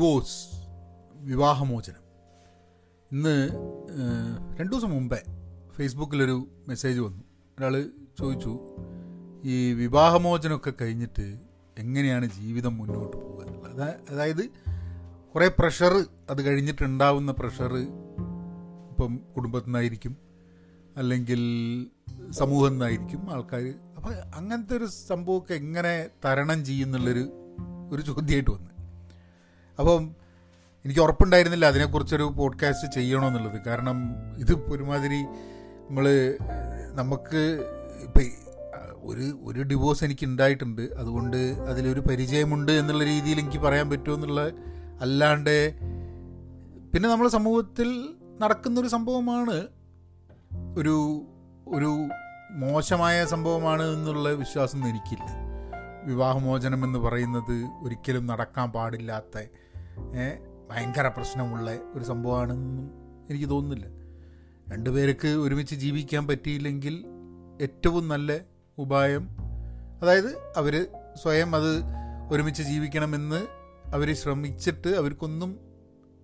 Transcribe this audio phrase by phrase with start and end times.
[0.00, 0.56] Divorce
[1.14, 2.02] വിവാഹമോചനം.
[3.12, 3.48] ഇന്ന്
[4.56, 5.22] രണ്ടു ദിവസം മുമ്പേ
[5.76, 7.24] ഫേസ്ബുക്കിലൊരു മെസ്സേജ് വന്നു.
[7.58, 8.60] ഒരാൾ ചോദിച്ചു
[9.44, 11.38] ഈ വിവാഹമോചനമൊക്കെ കഴിഞ്ഞിട്ട്
[11.78, 14.48] എങ്ങനെയാണ് ജീവിതം മുന്നോട്ട് പോകുക എന്നുള്ളത് അതായത്
[15.34, 17.76] കുറേ പ്രഷർ അത് കഴിഞ്ഞിട്ടുണ്ടാവുന്ന പ്രഷർ
[18.90, 20.16] ഇപ്പം കുടുംബത്തിൽ നിന്നായിരിക്കും
[20.96, 21.42] അല്ലെങ്കിൽ
[22.30, 23.74] സമൂഹം നിന്നായിരിക്കും ആൾക്കാർ.
[23.96, 27.54] അപ്പം അങ്ങനത്തെ ഒരു സംഭവമൊക്കെ എങ്ങനെ തരണം ചെയ്യുന്നുള്ളൊരു
[27.90, 28.79] ഒരു ചോദ്യമായിട്ട് വന്ന്.
[29.78, 30.10] അപ്പം
[30.84, 33.98] എനിക്ക് ഉറപ്പുണ്ടായിരുന്നില്ല അതിനെക്കുറിച്ചൊരു പോഡ്കാസ്റ്റ് ചെയ്യണമെന്നുള്ളത് കാരണം
[34.38, 35.22] ഇത് ഒരുമാതിരി
[35.88, 36.06] നമ്മൾ
[36.92, 37.66] നമുക്ക്
[38.02, 38.50] ഇപ്പം
[39.02, 44.50] ഒരു ഒരു ഡിവോഴ്സ് എനിക്ക് ഉണ്ടായിട്ടുണ്ട് അതുകൊണ്ട് അതിലൊരു പരിചയമുണ്ട് എന്നുള്ള രീതിയിൽ എനിക്ക് പറയാൻ പറ്റുമെന്നുള്ള
[45.00, 45.74] അല്ലാണ്ട്
[46.92, 49.68] പിന്നെ നമ്മൾ സമൂഹത്തിൽ നടക്കുന്നൊരു സംഭവമാണ്
[50.78, 51.26] ഒരു
[51.68, 52.08] ഒരു
[52.50, 55.39] മോശമായ സംഭവമാണ് എന്നുള്ള വിശ്വാസം എനിക്കില്ല.
[56.04, 59.38] വിവാഹമോചനം എന്ന് പറയുന്നത് ഒരിക്കലും നടക്കാൻ പാടില്ലാത്ത
[60.70, 62.90] ഭയങ്കര പ്രശ്നമുള്ള ഒരു സംഭവമാണെന്നും
[63.30, 63.86] എനിക്ക് തോന്നുന്നില്ല.
[64.72, 67.04] രണ്ടുപേർക്ക് ഒരുമിച്ച് ജീവിക്കാൻ പറ്റിയില്ലെങ്കിൽ
[67.60, 68.40] ഏറ്റവും നല്ല
[68.78, 69.28] ഉപായം
[70.02, 70.86] അതായത് അവർ
[71.22, 71.82] സ്വയം അത്
[72.32, 73.46] ഒരുമിച്ച് ജീവിക്കണമെന്ന്
[73.94, 75.60] അവർ ശ്രമിച്ചിട്ട് അവർക്കൊന്നും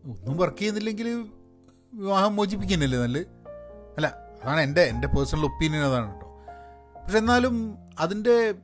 [0.05, 1.09] ഒന്നും വർക്ക് ചെയ്യുന്നില്ലെങ്കിൽ
[1.95, 3.19] വിവാഹം മോചിപ്പിക്കുന്നില്ലേ നല്ല?
[3.97, 4.07] അല്ല
[4.43, 6.27] അതാണ് എന്റെ എന്റെ പേഴ്സണൽ ഒപ്പീനിയൻ അതാണ് കേട്ടോ
[7.05, 8.55] പക്ഷെ എന്നാലും അതിന്റെ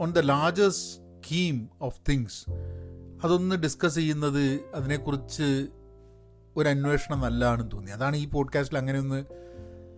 [0.00, 2.50] on the larger scheme of things
[3.24, 5.68] അതൊന്ന് ഡിസ്കസ് ചെയ്യുന്നത് അതിനെക്കുറിച്ച്
[6.56, 7.90] ഒരു അന്വേഷണം നല്ലതാണെന്ന് തോന്നി.
[7.90, 9.24] അതാണ് ഈ പോഡ്കാസ്റ്റിൽ അങ്ങനെ ഒന്ന്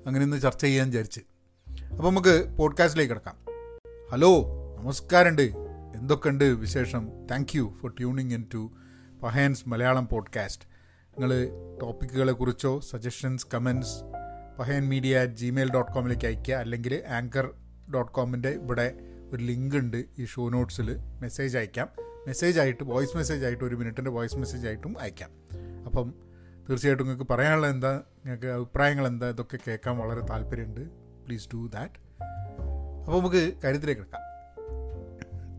[0.07, 1.21] അങ്ങനെ ഒന്ന് ചർച്ച ചെയ്യാൻ വിചാരിച്ച്.
[1.85, 3.37] അപ്പോൾ നമുക്ക് പോഡ്കാസ്റ്റിലേക്ക് കിടക്കാം.
[4.13, 4.45] ഹലോ
[4.79, 5.43] നമസ്കാരമുണ്ട്.
[5.95, 7.27] എന്തൊക്കെയുണ്ട് വിശേഷം?
[7.31, 8.71] Thank you for tuning in to
[9.23, 10.65] Pahayans Malayalam podcast
[11.11, 11.49] നിങ്ങൾ
[11.83, 14.05] ടോപ്പിക്കുകളെ കുറിച്ചോ suggestions comments
[14.59, 16.55] Pahayan media at Gmail dot കോമിലേക്ക് അയയ്ക്കുക.
[16.55, 17.51] അല്ലെങ്കിൽ ആങ്കർ
[17.95, 18.95] ഡോട്ട് കോമിന്റെ ഇവിടെ
[19.33, 20.89] ഒരു ലിങ്ക് ഉണ്ട് ഈ ഷോ നോട്ട്സിൽ
[21.21, 21.89] മെസ്സേജ് അയക്കാം.
[22.27, 25.31] മെസ്സേജ് ആയിട്ട് വോയിസ് മെസ്സേജ് ആയിട്ട് ഒരു മിനിറ്റിന്റെ വോയിസ് മെസ്സേജ് ആയിട്ടും അയക്കാം.
[25.87, 26.15] അപ്പം
[26.69, 27.93] തീർച്ചയായിട്ടും നിങ്ങൾക്ക് പറയാനുള്ള എന്താ
[28.25, 30.81] നിങ്ങൾക്ക് അഭിപ്രായങ്ങൾ എന്താ ഇതൊക്കെ കേൾക്കാൻ വളരെ താല്പര്യമുണ്ട്.
[31.27, 31.99] പ്ലീസ് ഡു ദാറ്റ്
[33.07, 34.27] അപ്പോൾ നമുക്ക് കാര്യത്തിലേക്ക് എടുക്കാം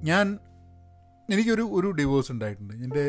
[0.04, 0.40] ഞാൻ
[1.30, 2.74] എനിക്കൊരു ഒരു ഡിവോഴ്സ് ഉണ്ടായിട്ടുണ്ട്.
[2.74, 3.06] എന്റെ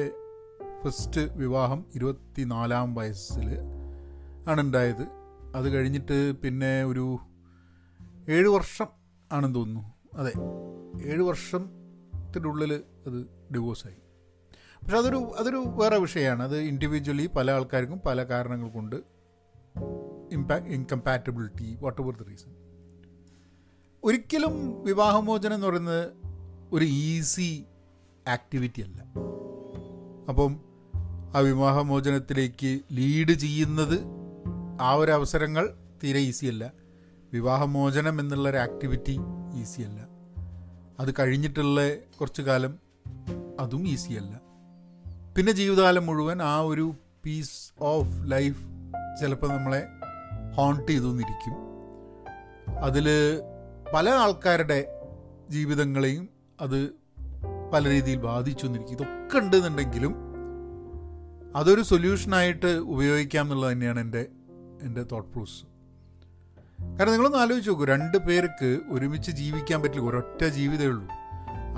[0.85, 3.49] ഫസ്റ്റ് വിവാഹം ഇരുപത്തി നാലാം വയസ്സിൽ
[4.49, 5.05] ആണ് ഉണ്ടായത്
[5.55, 7.19] അത് കഴിഞ്ഞിട്ട് പിന്നെ ഒരു
[8.29, 8.89] ഏഴ് വർഷം
[9.33, 9.83] ആണെന്ന് തോന്നുന്നു.
[10.15, 10.33] അതെ
[11.05, 12.73] ഏഴ് വർഷത്തിനുള്ളിൽ
[13.07, 13.95] അത് ഡിവോഴ്സായി.
[14.83, 16.43] പക്ഷെ അതൊരു അതൊരു വേറെ വിഷയമാണ്.
[16.43, 18.97] അത് ഇൻഡിവിജ്വലി പല ആൾക്കാർക്കും പല കാരണങ്ങൾ കൊണ്ട്
[20.33, 22.53] ഇമ്പാ incompatibility whatever the reason
[24.05, 26.11] ഒരിക്കലും വിവാഹമോചനം എന്ന് പറയുന്നത്
[26.73, 27.65] ഒരു ഈസി
[28.29, 29.05] ആക്ടിവിറ്റി അല്ല.
[30.29, 30.61] അപ്പം
[31.35, 34.01] ആ വിവാഹമോചനത്തിലേക്ക് ലീഡ് ചെയ്യുന്നത്
[34.81, 36.73] ആ ഒരു അവസരങ്ങൾ തീരെ ഈസിയല്ല
[37.33, 39.19] വിവാഹമോചനം എന്നുള്ളൊരു ആക്ടിവിറ്റി
[39.55, 40.09] ഈസിയല്ല.
[41.01, 42.79] അത് കഴിഞ്ഞിട്ടുള്ള കുറച്ച് കാലം
[43.61, 44.41] അതും ഈസിയല്ല.
[45.37, 48.65] പിന്നെ ജീവിതകാലം മുഴുവൻ ആ ഒരു പീസ് ഓഫ് ലൈഫ്
[49.21, 49.87] ചിലപ്പോൾ നമ്മളെ
[50.55, 51.55] ഹോണ്ട് ചെയ്തുന്നിരിക്കും.
[52.81, 53.09] അതിൽ
[53.95, 54.87] പല ആൾക്കാരുടെ
[55.51, 56.29] ജീവിതങ്ങളെയും
[56.61, 56.91] അത്
[57.73, 60.15] പല രീതിയിൽ ബാധിച്ചു എന്നിരിക്കും ഇതൊക്കെ ഉണ്ടെന്നുണ്ടെങ്കിലും
[61.57, 64.27] അതൊരു സൊല്യൂഷനായിട്ട് ഉപയോഗിക്കാം എന്നുള്ളത് തന്നെയാണ് എന്റെ
[64.83, 65.65] എന്റെ തോട്ട് പ്രോസ്
[66.83, 71.09] കാരണം നിങ്ങളൊന്ന് ആലോചിച്ച് നോക്കൂ രണ്ട് പേർക്ക് ഒരുമിച്ച് ജീവിക്കാൻ പറ്റില്ല ഒരൊറ്റ ജീവിതമേ ഉള്ളൂ.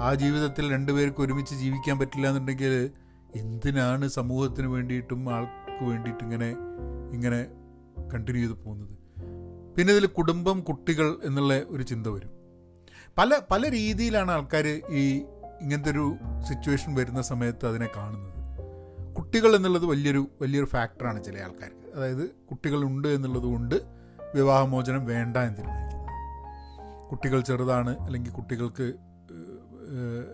[0.00, 2.90] ആ ജീവിതത്തിൽ രണ്ട് പേർക്ക് ഒരുമിച്ച് ജീവിക്കാൻ പറ്റില്ല എന്നുണ്ടെങ്കിൽ
[3.36, 6.56] എന്തിനാണ് സമൂഹത്തിന് വേണ്ടിയിട്ടും ആൾക്ക് വേണ്ടിയിട്ട് ഇങ്ങനെ
[7.12, 7.46] ഇങ്ങനെ
[8.14, 8.94] കണ്ടിന്യൂ ചെയ്ത് പോകുന്നത്?
[9.76, 12.30] പിന്നെ ഇതിൽ കുടുംബം കുട്ടികൾ എന്നുള്ള ഒരു ചിന്ത വരും.
[13.18, 15.24] പല പല രീതിയിലാണ് ആൾക്കാർ ഈ
[15.60, 16.16] ഇങ്ങനത്തെ ഒരു
[16.48, 18.34] സിറ്റുവേഷൻ വരുന്ന സമയത്ത് അതിനെ കാണുന്നത്.
[19.14, 21.96] കുട്ടികൾ എന്നുള്ളത് വലിയൊരു വലിയൊരു ഫാക്ടറാണ് ചില ആൾക്കാർക്ക്.
[21.96, 24.03] അതായത് കുട്ടികളുണ്ട് എന്നുള്ളത് കൊണ്ട്
[24.34, 27.10] വിവാഹമോചനം വേണ്ട എന്ന് തീരുമാനിക്കുന്നത്.
[27.10, 28.92] കുട്ടികൾ ചെറുതാണ് അല്ലെങ്കിൽ കുട്ടികൾക്ക്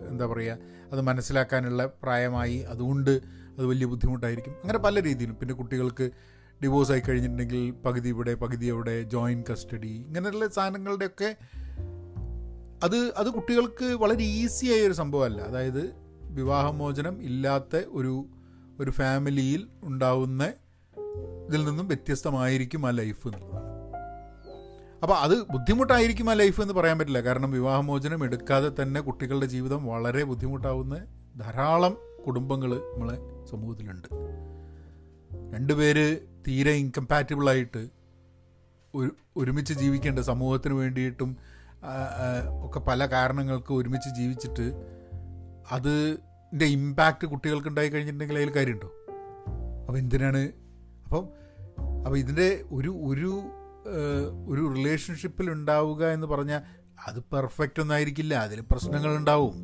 [0.09, 0.57] എന്താ പറയുക
[0.91, 3.11] അത് മനസ്സിലാക്കാനുള്ള പ്രായമായി അതുകൊണ്ട്
[3.57, 4.51] അത് വലിയ ബുദ്ധിമുട്ടായിരിക്കും.
[4.51, 5.35] അങ്ങനെ പല രീതിയിലും.
[5.35, 6.09] പിന്നെ കുട്ടികൾക്ക്
[6.63, 11.35] ഡിവോഴ്സ് ആയി കഴിഞ്ഞിട്ടുണ്ടെങ്കിൽ പകുതി ഇവിടെ പകുതി അവിടെ ജോയിന്റ് കസ്റ്റഡി ഇങ്ങനെയുള്ള സാധനങ്ങളുടെയൊക്കെ
[12.83, 15.41] അത് അത് കുട്ടികൾക്ക് വളരെ ഈസിയായ ഒരു സംഭവമല്ല.
[15.41, 15.83] അതായത്
[16.23, 18.25] വിവാഹമോചനം ഇല്ലാത്ത ഒരു
[18.79, 20.53] ഒരു ഫാമിലിയിൽ ഉണ്ടാവുന്ന
[21.47, 23.70] ഇതിൽ നിന്നും വ്യത്യസ്തമായിരിക്കും ആ ലൈഫ് എന്നുള്ളതാണ്
[25.03, 27.21] അപ്പോൾ അത് ബുദ്ധിമുട്ടായിരിക്കും ആ ലൈഫ് എന്ന് പറയാൻ പറ്റില്ല.
[27.21, 30.95] കാരണം വിവാഹമോചനം എടുക്കാതെ തന്നെ കുട്ടികളുടെ ജീവിതം വളരെ ബുദ്ധിമുട്ടാവുന്ന
[31.37, 34.07] ധാരാളം കുടുംബങ്ങൾ നമ്മളെ സമൂഹത്തിലുണ്ട്.
[35.55, 37.87] രണ്ടുപേര് തീരെ ഇൻകമ്പാറ്റബിളായിട്ട്
[38.95, 41.37] ഒരു ഒരുമിച്ച് ജീവിക്കേണ്ട സമൂഹത്തിന് വേണ്ടിയിട്ടും
[42.65, 44.65] ഒക്കെ പല കാരണങ്ങൾക്ക് ഒരുമിച്ച് ജീവിച്ചിട്ട്
[45.71, 48.89] അതിന്റെ ഇമ്പാക്റ്റ് കുട്ടികൾക്ക് ഉണ്ടായി കഴിഞ്ഞിട്ടുണ്ടെങ്കിൽ അതിൽ കാര്യമുണ്ടോ?
[49.81, 50.43] അപ്പോൾ എന്തിനാണ്?
[51.05, 51.29] അപ്പം
[52.05, 53.31] അപ്പോൾ ഇതിന്റെ ഒരു ഒരു
[54.47, 56.61] ഒരു റിലേഷൻഷിപ്പിൽ ഉണ്ടാവുക എന്ന് പറഞ്ഞാൽ
[57.07, 58.33] അത് പെർഫെക്റ്റ് ഒന്നും ആയിരിക്കില്ല.
[58.33, 59.55] അതിൽ പ്രശ്നങ്ങൾ ഉണ്ടാവും.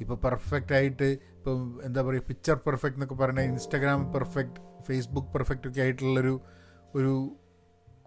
[0.00, 5.80] ഇപ്പോൾ പെർഫെക്റ്റ് ആയിട്ട് ഇപ്പം എന്താ പറയുക പിക്ചർ പെർഫെക്റ്റ് എന്നൊക്കെ പറയുന്നത് ഇൻസ്റ്റാഗ്രാം പെർഫെക്റ്റ് ഫേസ്ബുക്ക് പെർഫെക്റ്റ് ഒക്കെ
[5.80, 6.40] ആയിട്ടുള്ളൊരു
[6.94, 7.36] ഒരു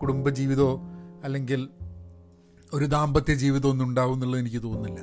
[0.02, 0.88] കുടുംബജീവിതമോ
[1.24, 1.70] അല്ലെങ്കിൽ
[2.74, 5.00] ഒരു ദാമ്പത്യ ജീവിതമൊന്നും ഉണ്ടാവും എന്നുള്ളത് എനിക്ക് തോന്നുന്നില്ല.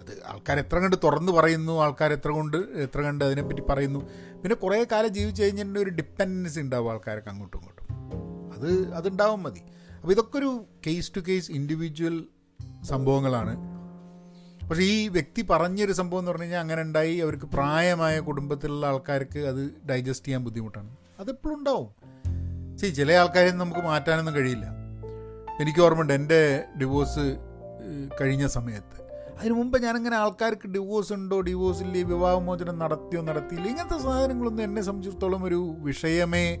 [0.00, 3.98] അത് ആൾക്കാർ എത്ര കണ്ട് തുറന്ന് പറയുന്നു ആൾക്കാർ എത്ര കൊണ്ട് എത്ര കണ്ട് അതിനെപ്പറ്റി പറയുന്നു.
[4.42, 7.77] പിന്നെ കുറേ കാലം ജീവിച്ച് കഴിഞ്ഞിട്ടുണ്ടെങ്കിൽ ഒരു ഡിപ്പെൻഡൻസി ഉണ്ടാവും ആൾക്കാർക്ക് അങ്ങോട്ടും ഇങ്ങോട്ടും.
[8.58, 9.60] അത് അതുണ്ടാവും മതി.
[9.96, 12.24] അപ്പോൾ ഇതൊക്കെ ഒരു കേസ് ടു കേസ് ഇൻഡിവിജ്വൽ
[12.82, 13.78] സംഭവങ്ങളാണ്.
[14.68, 19.74] പക്ഷേ ഈ വ്യക്തി പറഞ്ഞൊരു സംഭവം എന്ന് പറഞ്ഞു കഴിഞ്ഞാൽ അങ്ങനെ ഉണ്ടായി അവർക്ക് പ്രായമായ കുടുംബത്തിലുള്ള ആൾക്കാർക്ക് അത്
[19.90, 20.96] ഡൈജസ്റ്റ് ചെയ്യാൻ ബുദ്ധിമുട്ടാണ്.
[21.18, 21.88] അതെപ്പോഴും ഉണ്ടാവും.
[22.78, 24.66] ശരി ചില ആൾക്കാരെ നമുക്ക് മാറ്റാനൊന്നും കഴിയില്ല.
[25.60, 27.36] എനിക്ക് ഓർമ്മയുണ്ട് എന്റെ ഡിവോഴ്സ്
[28.20, 29.08] കഴിഞ്ഞ സമയത്ത്.
[29.40, 35.44] അതിനു മുമ്പ് ഞാനിങ്ങനെ ആൾക്കാർക്ക് ഡിവോഴ്സ് ഉണ്ടോ ഡിവോഴ്സ് ഇല്ലേ വിവാഹമോചനം നടത്തിയോ നടത്തിയില്ല ഇങ്ങനത്തെ സാധനങ്ങളൊന്നും എന്നെ സംബന്ധിച്ചിടത്തോളം
[35.44, 36.58] ഒരു വിഷയമേ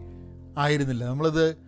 [0.58, 1.04] ആയിരുന്നില്ല.
[1.04, 1.67] നമ്മളത്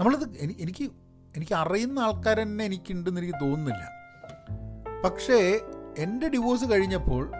[0.00, 0.24] നമ്മളത്
[0.60, 0.90] എനിക്ക്
[1.36, 3.90] എനിക്ക് അറിയുന്ന ആൾക്കാർ തന്നെ എനിക്കുണ്ടെന്ന് എനിക്ക് തോന്നുന്നില്ല.
[5.04, 5.60] പക്ഷേ
[5.98, 7.30] എന്റെ ഡിവോഴ്സ് കഴിഞ്ഞപ്പോൾ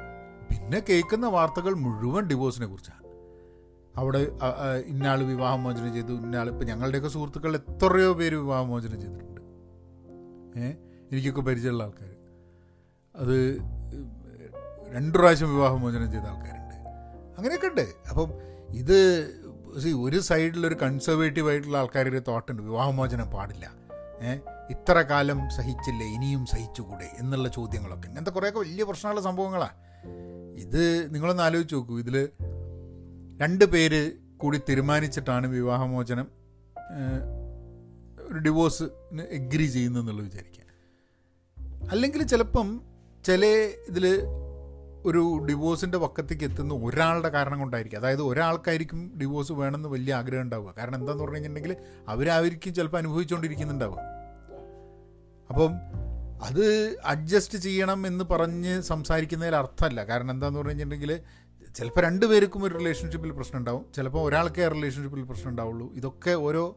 [0.50, 3.06] പിന്നെ കേൾക്കുന്ന വാർത്തകൾ മുഴുവൻ ഡിവോഴ്സിനെ കുറിച്ചാണ്.
[3.96, 4.18] അവിടെ
[4.86, 9.40] ഇന്നാൾ വിവാഹമോചനം ചെയ്തു ഇന്നാൾ ഇപ്പം ഞങ്ങളുടെയൊക്കെ സുഹൃത്തുക്കൾ എത്രയോ പേര് വിവാഹമോചനം ചെയ്തിട്ടുണ്ട്.
[10.58, 10.72] ഏ?
[11.12, 12.10] എനിക്കൊക്കെ പരിചയമുള്ള ആൾക്കാർ
[13.16, 13.58] അത്
[14.94, 16.74] രണ്ടു പ്രാവശ്യം വിവാഹമോചനം ചെയ്ത ആൾക്കാരുണ്ട്.
[17.38, 17.94] അങ്ങനെയൊക്കെ ഉണ്ട്.
[18.08, 18.30] അപ്പം
[18.74, 18.98] ഇത്
[19.80, 22.62] സി ഒരു സൈഡിലൊരു കൺസർവേറ്റീവ് ആയിട്ടുള്ള ആൾക്കാരുടെ തോട്ടുണ്ട്.
[22.62, 23.72] വിവാഹമോചനം പാടില്ല.
[24.22, 24.40] ഏഹ്
[24.70, 26.06] ഇത്ര കാലം സഹിച്ചില്ലേ?
[26.06, 27.10] ഇനിയും സഹിച്ചുകൂടെ?
[27.18, 29.76] എന്നുള്ള ചോദ്യങ്ങളൊക്കെ ഇങ്ങനത്തെ കുറേയൊക്കെ വലിയ പ്രശ്നമുള്ള സംഭവങ്ങളാണ്
[30.60, 31.98] ഇത് നിങ്ങളൊന്ന് ആലോചിച്ച് നോക്കൂ.
[31.98, 32.28] ഇതിൽ
[33.40, 36.28] രണ്ട് പേര് കൂടി തീരുമാനിച്ചിട്ടാണ് വിവാഹമോചനം
[38.28, 40.66] ഒരു ഡിവോഴ്സിന് എഗ്രി ചെയ്യുന്നതെന്നുള്ളത് വിചാരിക്കുക.
[41.90, 42.80] അല്ലെങ്കിൽ ചിലപ്പം
[43.24, 43.46] ചില
[43.88, 44.20] ഇതിൽ
[45.06, 47.98] ഒരു ഡിവോഴ്സിന്റെ പക്കത്തേക്ക് എത്തുന്ന ഒരാളുടെ കാരണം കൊണ്ടായിരിക്കും.
[47.98, 50.74] അതായത് ഒരാൾക്കായിരിക്കും ഡിവോഴ്സ് വേണമെന്ന് വലിയ ആഗ്രഹം ഉണ്ടാവുക.
[50.78, 51.76] കാരണം എന്താന്ന് പറഞ്ഞു കഴിഞ്ഞിട്ടുണ്ടെങ്കിൽ
[52.08, 53.98] അവരായിരിക്കും ചിലപ്പോൾ അനുഭവിച്ചുകൊണ്ടിരിക്കുന്നുണ്ടാവുക
[55.48, 55.72] അപ്പം
[56.42, 60.04] അത് അഡ്ജസ്റ്റ് ചെയ്യണം എന്ന് പറഞ്ഞ് സംസാരിക്കുന്നതിൽ അർത്ഥമല്ല.
[60.04, 61.20] കാരണം എന്താന്ന് പറഞ്ഞു കഴിഞ്ഞിട്ടുണ്ടെങ്കിൽ
[61.74, 63.86] ചിലപ്പോൾ രണ്ടുപേർക്കും ഒരു റിലേഷൻഷിപ്പിൽ പ്രശ്നം ഉണ്ടാവും.
[63.96, 65.92] ചിലപ്പോൾ ഒരാൾക്കേ ആ റിലേഷൻഷിപ്പിൽ പ്രശ്നം ഉണ്ടാവുള്ളൂ.
[65.92, 66.76] ഇതൊക്കെ ഓരോ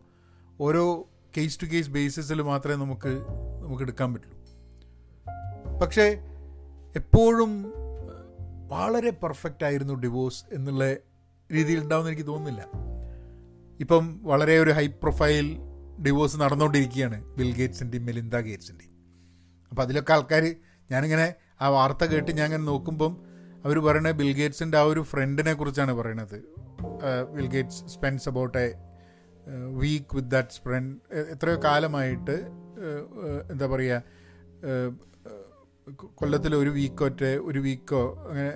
[0.62, 3.22] ഓരോ കേസ് ടു കേസ് ബേസിസിൽ മാത്രമേ നമുക്ക്
[3.64, 4.40] നമുക്ക് എടുക്കാൻ പറ്റുള്ളൂ.
[5.80, 6.20] പക്ഷേ
[6.96, 7.74] എപ്പോഴും
[8.72, 10.84] വളരെ പെർഫെക്റ്റ് ആയിരുന്നു ഡിവോഴ്സ് എന്നുള്ള
[11.52, 12.62] രീതിയിൽ ഉണ്ടാവുമെന്ന് എനിക്ക് തോന്നുന്നില്ല.
[13.80, 15.48] ഇപ്പം വളരെ ഒരു ഹൈ പ്രൊഫൈൽ
[16.04, 18.94] ഡിവോഴ്സ് നടന്നുകൊണ്ടിരിക്കുകയാണ് ബിൽ ഗേറ്റ്സിന്റെയും മെലിന്ദ ഗേറ്റ്സിന്റെയും
[19.72, 20.56] അപ്പോൾ അതിലൊക്കെ ആൾക്കാർ
[20.92, 23.14] ഞാനിങ്ങനെ ആ വാർത്ത കേട്ട് ഞാൻ ഇങ്ങനെ നോക്കുമ്പം
[23.66, 26.38] അവർ പറയുന്നത് ബിൽ ഗേറ്റ്സിന്റെ ആ ഒരു ഫ്രണ്ടിനെ കുറിച്ചാണ് പറയണത്.
[27.36, 28.68] Bill Gates spends about a
[29.76, 32.36] week with that friend എത്രയോ കാലമായിട്ട്
[33.52, 34.04] എന്താ പറയുക
[35.98, 38.54] കൊല്ലത്തിൽ ഒരു വീക്കോറ്റെ ഒരു വീക്കോ അങ്ങനെ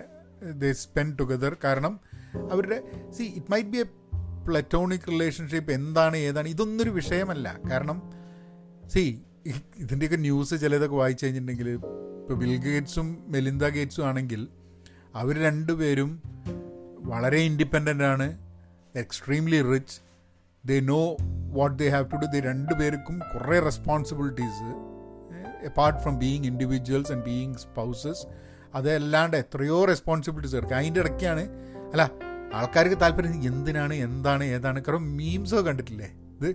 [0.51, 2.00] ദേ സ്പെൻഡ് ടുഗദർ കാരണം
[2.51, 3.83] അവരുടെ see it might be a
[4.47, 7.59] platonic relationship എന്താണ് ഏതാണ് ഇതൊന്നൊരു വിഷയമല്ല.
[7.71, 8.12] കാരണം
[8.89, 9.21] സി
[9.77, 14.47] ഇതിന്റെയൊക്കെ ന്യൂസ് ചിലതൊക്കെ വായിച്ചു കഴിഞ്ഞിട്ടുണ്ടെങ്കിൽ ഇപ്പോൾ ബിൽ ഗേറ്റ്സും മെലിന്ദ ഗേറ്റ്സും ആണെങ്കിൽ
[15.15, 16.21] അവർ രണ്ടുപേരും
[16.97, 18.38] വളരെ ഇൻഡിപെൻഡന്റ് ആണ്
[18.95, 20.01] extremely rich
[20.65, 21.18] they know
[21.51, 24.93] what they have to do they രണ്ടുപേർക്കും കുറേ responsibilities
[25.65, 28.24] apart from being individuals and being spouses
[28.75, 31.44] അതല്ലാണ്ട് എത്രയോ റെസ്പോൺസിബിലിറ്റീസ് എടുക്കുക അതിന്റെ ഇടയ്ക്കാണ്
[31.92, 32.12] അല്ല
[32.54, 36.10] ആൾക്കാർക്ക് താല്പര്യം എന്തിനാണ് എന്താണ് ഏതാണ് കാരണം മീംസോ കണ്ടിട്ടില്ലേ?
[36.38, 36.50] ഇത്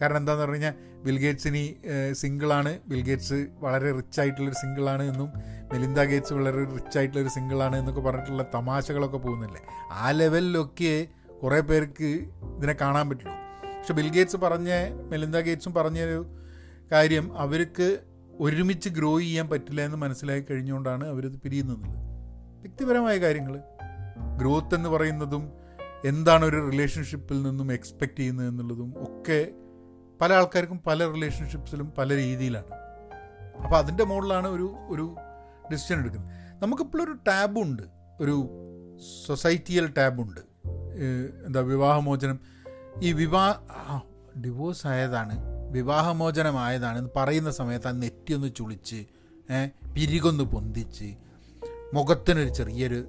[0.00, 0.74] കാരണം എന്താണെന്ന് പറഞ്ഞു കഴിഞ്ഞാൽ
[1.04, 1.76] ബിൽഗേറ്റ്സിനി
[2.12, 5.28] സിംഗിളാണ് ബിൽഗേറ്റ്സ് വളരെ റിച്ച് ആയിട്ടുള്ളൊരു സിംഗിളാണ് എന്നും
[5.72, 9.60] മെലിന്ദ ഗേറ്റ്സ് വളരെ റിച്ച് ആയിട്ടുള്ളൊരു സിംഗിളാണ് എന്നൊക്കെ പറഞ്ഞിട്ടുള്ള തമാശകളൊക്കെ പോകുന്നില്ലേ?
[9.92, 11.06] ആ ലെവലിലൊക്കെ
[11.42, 12.10] കുറേ പേർക്ക്
[12.58, 13.36] ഇതിനെ കാണാൻ പറ്റുള്ളൂ.
[13.78, 14.70] പക്ഷെ ബിൽഗേറ്റ്സ് പറഞ്ഞ
[15.10, 16.18] മെലിന്ദ ഗേറ്റ്സും പറഞ്ഞൊരു
[16.92, 17.88] കാര്യം അവർക്ക്
[18.40, 21.78] ഒരുമിച്ച് ഗ്രോ ചെയ്യാൻ പറ്റില്ല എന്ന് മനസ്സിലാക്കി കഴിഞ്ഞുകൊണ്ടാണ് അവരത് പിരിയുന്നത്.
[22.60, 23.60] വ്യക്തിപരമായ കാര്യങ്ങൾ
[24.36, 25.52] ഗ്രോത്ത് എന്ന് പറയുന്നതും
[26.04, 29.52] എന്താണ് ഒരു റിലേഷൻഷിപ്പിൽ നിന്നും എക്സ്പെക്റ്റ് ചെയ്യുന്നത് എന്നുള്ളതും ഒക്കെ
[30.20, 32.64] പല ആൾക്കാർക്കും പല റിലേഷൻഷിപ്സിലും പല രീതിയിലാണ്.
[33.62, 35.16] അപ്പോൾ അതിന്റെ മുകളിലാണ് ഒരു ഒരു
[35.72, 36.62] ഡിസിഷൻ എടുക്കുന്നത്.
[36.62, 37.82] നമുക്കിപ്പോഴൊരു ടാബുണ്ട്
[38.20, 38.48] ഒരു
[39.26, 40.40] സൊസൈറ്റിയൽ ടാബുണ്ട്
[41.46, 42.38] എന്താ വിവാഹമോചനം.
[43.02, 43.54] ഈ വിവാഹ
[44.38, 47.08] ഡിവോഴ്സ് ആയതാണ് വിവാഹമോചനമായതാണ്.
[47.16, 49.00] പറയുന്ന സമയത്ത് ആ നെറ്റിയൊന്ന് ചുളിച്ച്
[49.94, 51.08] പിരികൊന്ന് പൊന്തിച്ച്
[51.94, 53.00] മുഖത്തിനൊരു ചെറിയൊരു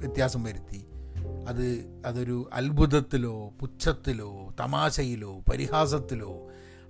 [0.00, 0.80] വ്യത്യാസം വരുത്തി.
[1.48, 1.66] അത്
[2.06, 4.30] അതൊരു അത്ഭുതത്തിലോ പുച്ഛത്തിലോ
[4.60, 6.32] തമാശയിലോ പരിഹാസത്തിലോ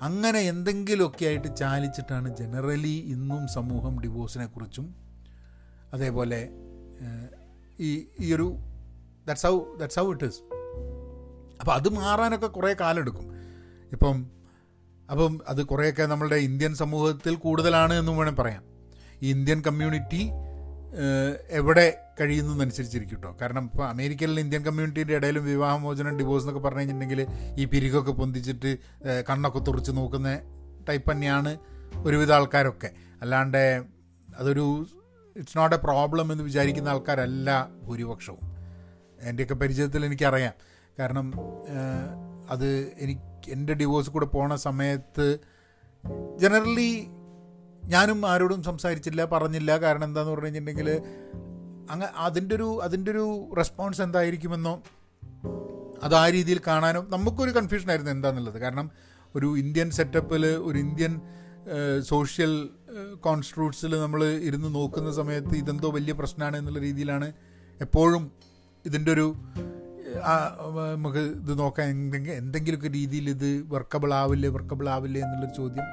[0.03, 4.87] അങ്ങനെ എന്തെങ്കിലുമൊക്കെ ആയിട്ട് ചാലിച്ചിട്ടാണ് ജനറലി ഇന്നും സമൂഹം ഡിവോഴ്സിനെ കുറിച്ചും
[5.93, 6.41] അതേപോലെ
[7.81, 7.91] ഈ
[8.21, 8.47] ഈ ഒരു
[9.27, 10.41] that's how that's how it is
[11.61, 13.27] അപ്പോൾ അത് മാറാനൊക്കെ കുറേ കാലെടുക്കും
[13.93, 14.17] ഇപ്പം
[15.11, 18.63] അപ്പം അത് കുറേയൊക്കെ നമ്മളുടെ ഇന്ത്യൻ സമൂഹത്തിൽ കൂടുതലാണ് എന്ന് വേണേൽ പറയാം
[19.23, 20.31] ഈ ഇന്ത്യൻ കമ്മ്യൂണിറ്റി
[21.51, 27.27] എവിടെ കഴിയുന്നതനുസരിച്ചിരിക്കും കാരണം ഇപ്പോൾ അമേരിക്കയിലെ ഇന്ത്യൻ കമ്മ്യൂണിറ്റിയുടെ ഇടയിലും വിവാഹമോചനം ഡിവോഴ്സ് എന്നൊക്കെ പറഞ്ഞു കഴിഞ്ഞിട്ടുണ്ടെങ്കിൽ
[27.59, 28.79] ഈ പിരികൊക്കെ പൊന്തിച്ചിട്ട്
[29.31, 30.41] കണ്ണൊക്കെ തുറച്ച് നോക്കുന്ന
[30.89, 31.59] ടൈപ്പ് തന്നെയാണ്
[31.97, 32.91] ഒരുവിധ ആൾക്കാരൊക്കെ.
[33.23, 33.83] അല്ലാണ്ട്
[34.39, 34.87] അതൊരു
[35.37, 38.39] ഇറ്റ്സ് നോട്ട് എ പ്രോബ്ലം എന്ന് വിചാരിക്കുന്ന ആൾക്കാരല്ല ഭൂരിപക്ഷവും.
[39.21, 40.53] എന്റെയൊക്കെ പരിചയത്തിൽ എനിക്കറിയാം.
[40.99, 41.33] കാരണം
[42.51, 45.39] അത് എനിക്ക് എന്റെ ഡിവോഴ്സ് കൂടെ പോണ സമയത്ത്
[46.41, 47.09] ജനറലി
[47.83, 49.77] ഞാനും ആരോടും സംസാരിച്ചില്ല പറഞ്ഞില്ല.
[49.77, 51.03] കാരണം എന്താന്ന് പറഞ്ഞു കഴിഞ്ഞിട്ടുണ്ടെങ്കിൽ
[51.91, 54.83] അങ്ങ് അതിന്റെ ഒരു അതിന്റെ ഒരു റെസ്പോൺസ് എന്തായിരിക്കുമെന്നോ
[56.03, 58.91] അത് ആ രീതിയിൽ കാണാനോ നമുക്കൊരു കൺഫ്യൂഷൻ ആയിരുന്നു എന്താണെന്നുള്ളത് കാരണം
[59.35, 61.21] ഒരു ഇന്ത്യൻ സെറ്റപ്പിൽ ഒരു ഇന്ത്യൻ
[62.03, 62.69] സോഷ്യൽ
[63.21, 67.33] കോൺസ്റ്റിറ്റ്യൂട്ട്സിൽ നമ്മൾ ഇരുന്ന് നോക്കുന്ന സമയത്ത് ഇതെന്തോ വലിയ പ്രശ്നമാണ് എന്നുള്ള രീതിയിലാണ്
[67.81, 68.33] എപ്പോഴും
[68.85, 69.35] ഇതിന്റെ ഒരു
[70.97, 75.85] നമുക്ക് ഇത് നോക്കാൻ എന്തെങ്കിലും എന്തെങ്കിലുമൊക്കെ രീതിയിൽ ഇത് വർക്കബിൾ ആവില്ലേ വർക്കബിൾ ആവില്ലേ എന്നുള്ളൊരു ചോദ്യം.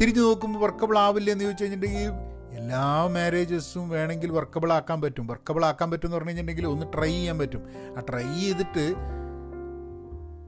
[0.00, 2.12] തിരിഞ്ഞു നോക്കുമ്പോൾ വർക്കബിൾ ആവില്ലേ എന്ന് ചോദിച്ചു കഴിഞ്ഞിട്ടുണ്ടെങ്കിൽ
[2.58, 5.26] എല്ലാ മാരേജസും വേണമെങ്കിൽ വർക്കബിൾ ആക്കാൻ പറ്റും.
[5.26, 7.62] വർക്കബിൾ ആക്കാൻ പറ്റും എന്ന് പറഞ്ഞു കഴിഞ്ഞിട്ടുണ്ടെങ്കിൽ ഒന്ന് ട്രൈ ചെയ്യാൻ പറ്റും.
[7.98, 8.94] ആ ട്രൈ ചെയ്തിട്ട്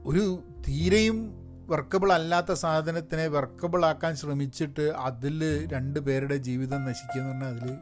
[0.09, 1.33] ഒരു തീരെയും
[1.67, 7.77] വർക്കബിൾ അല്ലാത്ത സാധനത്തിനെ വർക്കബിൾ ആക്കാൻ ശ്രമിച്ചിട്ട് അതിൽ രണ്ട് പേരുടെ ജീവിതം നശിക്കുക എന്ന് പറഞ്ഞാൽ അതിൽ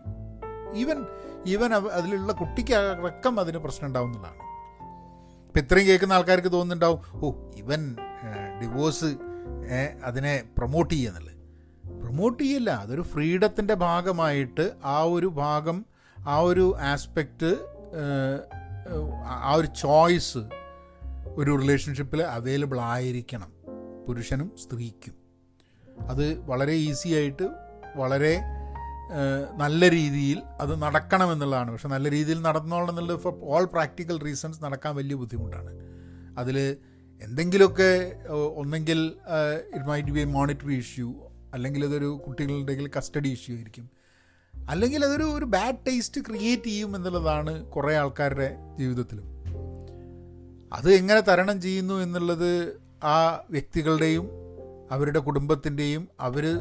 [0.80, 1.06] ഈവൻ
[1.46, 4.45] ഈവൻ അതിലുള്ള കുട്ടിക്ക് അടക്കം അതിന് പ്രശ്നം ഉണ്ടാവുന്നതാണ്
[5.56, 7.96] ഇപ്പം ഇത്രയും കേൾക്കുന്ന ആൾക്കാർക്ക് തോന്നുന്നുണ്ടാവും ഓ ഇവൻ
[8.62, 9.06] ഡിവോഴ്സ്
[10.04, 11.36] അതിനെ പ്രൊമോട്ട് ചെയ്യുന്നുള്ളത്
[12.02, 15.86] പ്രൊമോട്ട് ചെയ്യില്ല അതൊരു ഫ്രീഡത്തിന്റെ ഭാഗമായിട്ട് ആ ഒരു ഭാഗം
[16.28, 17.56] ആ ഒരു ആസ്പെക്റ്റ്
[19.46, 20.38] ആ ഒരു ചോയ്സ്
[21.36, 23.54] ഒരു റിലേഷൻഷിപ്പിൽ അവൈലബിൾ ആയിരിക്കണം.
[24.08, 25.14] പുരുഷനും സ്ത്രീക്കും.
[26.08, 27.50] അത് വളരെ ഈസി ആയിട്ട്
[27.96, 28.42] വളരെ
[29.58, 31.72] നല്ല രീതിയിൽ അത് നടക്കണമെന്നുള്ളതാണ്.
[31.72, 35.72] പക്ഷെ നല്ല രീതിയിൽ നടന്നോളണം എന്നുള്ളത് ഫോർ ഓൾ പ്രാക്ടിക്കൽ റീസൺസ് നടക്കാൻ വലിയ ബുദ്ധിമുട്ടാണ്.
[36.38, 36.78] അതിൽ
[37.22, 38.16] എന്തെങ്കിലുമൊക്കെ
[38.56, 39.14] ഒന്നെങ്കിൽ
[39.74, 41.14] it might be a monetary issue
[41.54, 43.90] അല്ലെങ്കിൽ അതൊരു കുട്ടികളുടെ കസ്റ്റഡി ഇഷ്യൂ ആയിരിക്കും.
[44.70, 49.36] അല്ലെങ്കിൽ അതൊരു ഒരു ബാഡ് ടേസ്റ്റ് ക്രിയേറ്റ് ചെയ്യും എന്നുള്ളതാണ് കുറേ ആൾക്കാരുടെ ജീവിതത്തിലും.
[50.74, 54.30] അത് എങ്ങനെ തരണം ചെയ്യുന്നു എന്നുള്ളത് ആ വ്യക്തികളുടെയും
[54.92, 56.60] അവരുടെ കുടുംബത്തിന്റെയും അവർ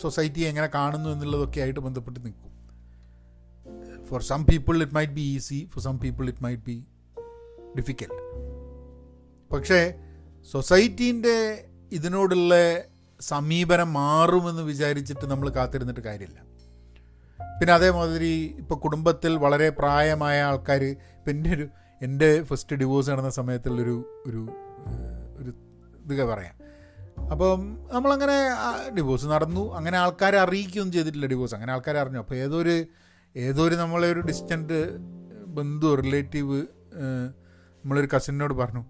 [0.00, 2.50] സൊസൈറ്റിയെ എങ്ങനെ കാണുന്നു എന്നുള്ളതൊക്കെ ആയിട്ട് ബന്ധപ്പെട്ട് നിൽക്കും.
[4.04, 6.84] For some people it might be easy for some people it might be
[7.78, 8.22] difficult
[9.52, 9.94] പക്ഷേ
[10.50, 12.54] സൊസൈറ്റീന്റെ ഇതിനോടുള്ള
[13.20, 16.40] സമീപനം മാറുമെന്ന് വിചാരിച്ചിട്ട് നമ്മൾ കാത്തിരുന്നിട്ട് കാര്യമില്ല.
[17.60, 21.68] പിന്നെ അതേമാതിരി ഇപ്പോൾ കുടുംബത്തിൽ വളരെ പ്രായമായ ആൾക്കാർ ഇപ്പം എന്റെ ഒരു
[22.02, 24.48] എന്റെ ഫസ്റ്റ് ഡിവോഴ്സ് നടന്ന സമയത്തുള്ളൊരു ഒരു
[25.38, 25.54] ഒരു
[26.04, 26.63] ഇത് പറയാം.
[27.16, 28.36] അപ്പം നമ്മളങ്ങനെ
[28.94, 29.74] ഡിവോഴ്സ് നടന്നു.
[29.74, 32.18] അങ്ങനെ ആൾക്കാരെ അറിയിക്കുകയൊന്നും ചെയ്തിട്ടില്ല ഡിവോഴ്സ് അങ്ങനെ ആൾക്കാരെ അറിഞ്ഞു.
[32.18, 32.86] അപ്പോൾ ഏതൊരു ഒരു
[33.36, 34.98] ഏതോ ഒരു നമ്മളെ ഒരു ഡിസ്റ്റന്റ്
[35.46, 36.58] ബന്ധു റിലേറ്റീവ്
[37.84, 38.84] നമ്മളൊരു കസിനോട് പറഞ്ഞു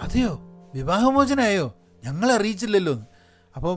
[0.00, 0.32] അതെയോ?
[0.74, 2.94] വിവാഹമോചനമായോ ഞങ്ങളെ അറിയിച്ചില്ലല്ലോ
[3.56, 3.74] അപ്പോൾ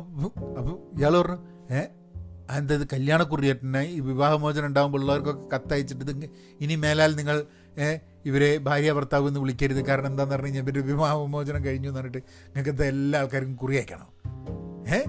[0.58, 1.40] അപ്പോൾ ഇയാൾ പറഞ്ഞു
[1.74, 1.82] ഏ
[2.58, 6.30] എന്താ ഇത് കല്യാണക്കുറിയേട്ടനായി ഈ വിവാഹമോചനം ഉണ്ടാകുമ്പോൾ ഉള്ളവർക്കൊക്കെ കത്തയച്ചിട്ട്
[6.60, 7.46] ഇനി മേലാൽ നിങ്ങൾ
[8.28, 9.86] ഇവരെ ഭാര്യ ഭർത്താവ് എന്ന് വിളിക്കരുത്.
[9.86, 12.18] കാരണം എന്താന്ന് പറഞ്ഞു കഴിഞ്ഞാൽ ഇവരുടെ വിവാഹമോചനം കഴിഞ്ഞു എന്ന് പറഞ്ഞിട്ട്
[12.56, 14.08] നിങ്ങൾക്ക് എല്ലാ ആൾക്കാർക്കും കുറി അയക്കണം?
[14.96, 15.04] ഏ?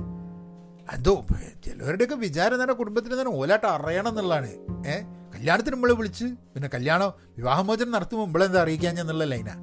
[0.91, 1.27] അതോ
[1.65, 4.51] ചിലവരുടെയൊക്കെ വിചാരം തന്നെ കുടുംബത്തിന് തന്നെ ഓലാട്ട് അറിയണം എന്നുള്ളതാണ്.
[4.87, 5.01] ഏ?
[5.35, 9.55] കല്യാണത്തിന് നമ്മളെ വിളിച്ച് പിന്നെ കല്യാണം വിവാഹമോചനം നടത്തുമ്പോൾ നമ്മളെന്താ അറിയിക്കാൻ എന്നുള്ള ലൈനാ.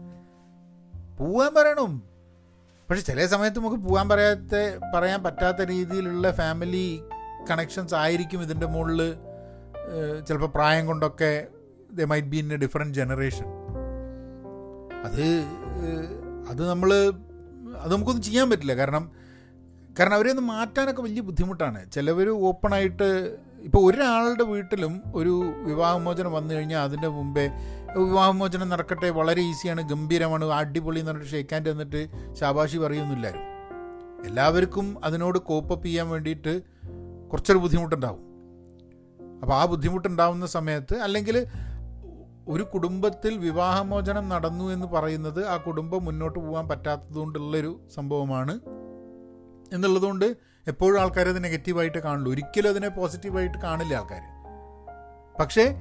[1.20, 2.04] പോവാൻ പറയണം.
[2.90, 7.02] പക്ഷെ ചില സമയത്ത് നമുക്ക് പോകാൻ പറയാത്ത പറയാൻ പറ്റാത്ത രീതിയിലുള്ള ഫാമിലി
[7.52, 9.16] കണക്ഷൻസ് ആയിരിക്കും ഇതിന്റെ മുകളിൽ
[10.28, 11.48] ചിലപ്പോൾ പ്രായം കൊണ്ടൊക്കെ
[12.00, 13.48] the might be in a different generation
[15.04, 15.24] അത്
[16.50, 16.90] അത് നമ്മൾ
[17.82, 18.74] അത് നമുക്കൊന്നും ചെയ്യാൻ പറ്റില്ല.
[18.76, 19.12] കാരണം
[20.00, 21.92] കാരണം അവരെ ഒന്ന് മാറ്റാനൊക്കെ വലിയ ബുദ്ധിമുട്ടാണ്.
[21.92, 23.08] ചിലവർ ഓപ്പണായിട്ട്
[23.64, 25.34] ഇപ്പോൾ ഒരാളുടെ വീട്ടിലും ഒരു
[25.64, 27.46] വിവാഹമോചനം വന്നു കഴിഞ്ഞാൽ അതിന്റെ മുമ്പേ
[27.98, 32.02] വിവാഹമോചനം നടക്കട്ടെ വളരെ ഈസിയാണ് ഗംഭീരമാണ് അടിപൊളി എന്ന് പറഞ്ഞിട്ട് ഷെയ്ക്കാൻ എന്നിട്ട്
[32.40, 33.28] ശാബാഷി പറയുന്നില്ല
[34.26, 36.54] എല്ലാവർക്കും അതിനോട് കോപ്പപ്പ് ചെയ്യാൻ വേണ്ടിയിട്ട്
[37.32, 38.22] കുറച്ചൊരു ബുദ്ധിമുട്ടുണ്ടാവും.
[39.42, 41.38] അപ്പോൾ ആ ബുദ്ധിമുട്ടുണ്ടാവുന്ന സമയത്ത് അല്ലെങ്കിൽ
[42.48, 48.60] ഒരു കുടുംബത്തിൽ വിവാഹമോചനം നടന്നു എന്ന് പറയുന്നത് ആ കുടുംബം മുന്നോട്ട് പോകാൻ പറ്റാത്തതുകൊണ്ടുള്ളൊരു സംഭവമാണ്.
[49.74, 50.36] എന്നുള്ളതുകൊണ്ട്
[50.68, 52.32] എപ്പോഴും ആൾക്കാരെ അത് നെഗറ്റീവായിട്ട് കാണുള്ളൂ.
[52.32, 54.22] ഒരിക്കലും അതിനെ പോസിറ്റീവായിട്ട് കാണില്ല ആൾക്കാർ
[55.40, 55.76] പക്ഷേ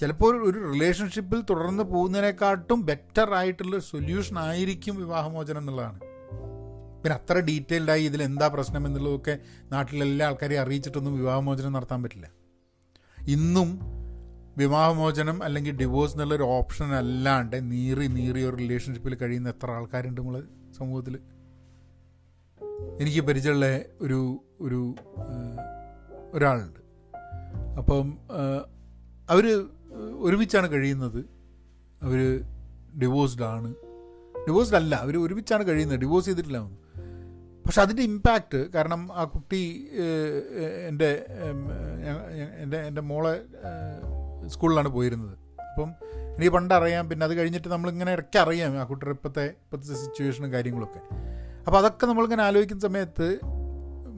[0.00, 6.00] ചിലപ്പോൾ ഒരു റിലേഷൻഷിപ്പിൽ തുടർന്ന് പോകുന്നതിനെക്കാട്ടും ബെറ്റർ ആയിട്ടുള്ള സൊല്യൂഷൻ ആയിരിക്കും വിവാഹമോചനം എന്നുള്ളതാണ്.
[7.02, 9.38] പിന്നെ അത്ര ഡീറ്റെയിൽഡായി ഇതിൽ എന്താ പ്രശ്നം എന്നുള്ളതൊക്കെ
[9.72, 12.30] നാട്ടിലെല്ലാ ആൾക്കാരെയും അറിയിച്ചിട്ടൊന്നും വിവാഹമോചനം നടത്താൻ പറ്റില്ല.
[13.28, 13.99] ഇന്നും
[14.60, 20.44] വിവാഹമോചനം അല്ലെങ്കിൽ ഡിവോഴ്സ് എന്നുള്ളൊരു ഓപ്ഷൻ അല്ലാണ്ട് നീറി നീറിയ ഒരു റിലേഷൻഷിപ്പിൽ കഴിയുന്ന എത്ര ആൾക്കാരുണ്ട് നമ്മൾ
[20.78, 21.18] സമൂഹത്തിൽ
[23.00, 24.94] എനിക്ക് പരിചയമുള്ള ഒരു ഒരു
[26.32, 26.80] ഒരാളുണ്ട്.
[27.78, 28.18] അപ്പം
[29.30, 29.66] അവർ
[30.18, 31.24] ഒരുമിച്ചാണ് കഴിയുന്നത്.
[32.02, 32.40] അവർ
[33.02, 33.74] ഡിവോഴ്സ്ഡ് ആണ്.
[34.48, 36.00] ഡിവോഴ്സ്ഡ് അല്ല അവർ ഒരുമിച്ചാണ് കഴിയുന്നത്.
[36.00, 36.58] ഡിവോഴ്സ് ചെയ്തിട്ടില്ല.
[37.66, 39.88] പക്ഷെ അതിന്റെ ഇമ്പാക്റ്റ് കാരണം ആ കുട്ടി
[40.88, 41.26] എന്റെ
[42.62, 43.40] എന്റെ എന്റെ മോളെ
[44.48, 45.34] സ്കൂളിലാണ് പോയിരുന്നത്.
[45.70, 45.90] അപ്പം
[46.36, 51.00] എനിക്ക് പണ്ട് അറിയാം പിന്നെ അത് കഴിഞ്ഞിട്ട് നമ്മളിങ്ങനെ ഇടയ്ക്ക് അറിയാം ആ കുട്ടിയുടെ ഇപ്പോഴത്തെ ഇപ്പോഴത്തെ സിറ്റുവേഷനും കാര്യങ്ങളൊക്കെ.
[51.66, 53.38] അപ്പോൾ അതൊക്കെ നമ്മളിങ്ങനെ ആലോചിക്കുന്ന സമയത്ത്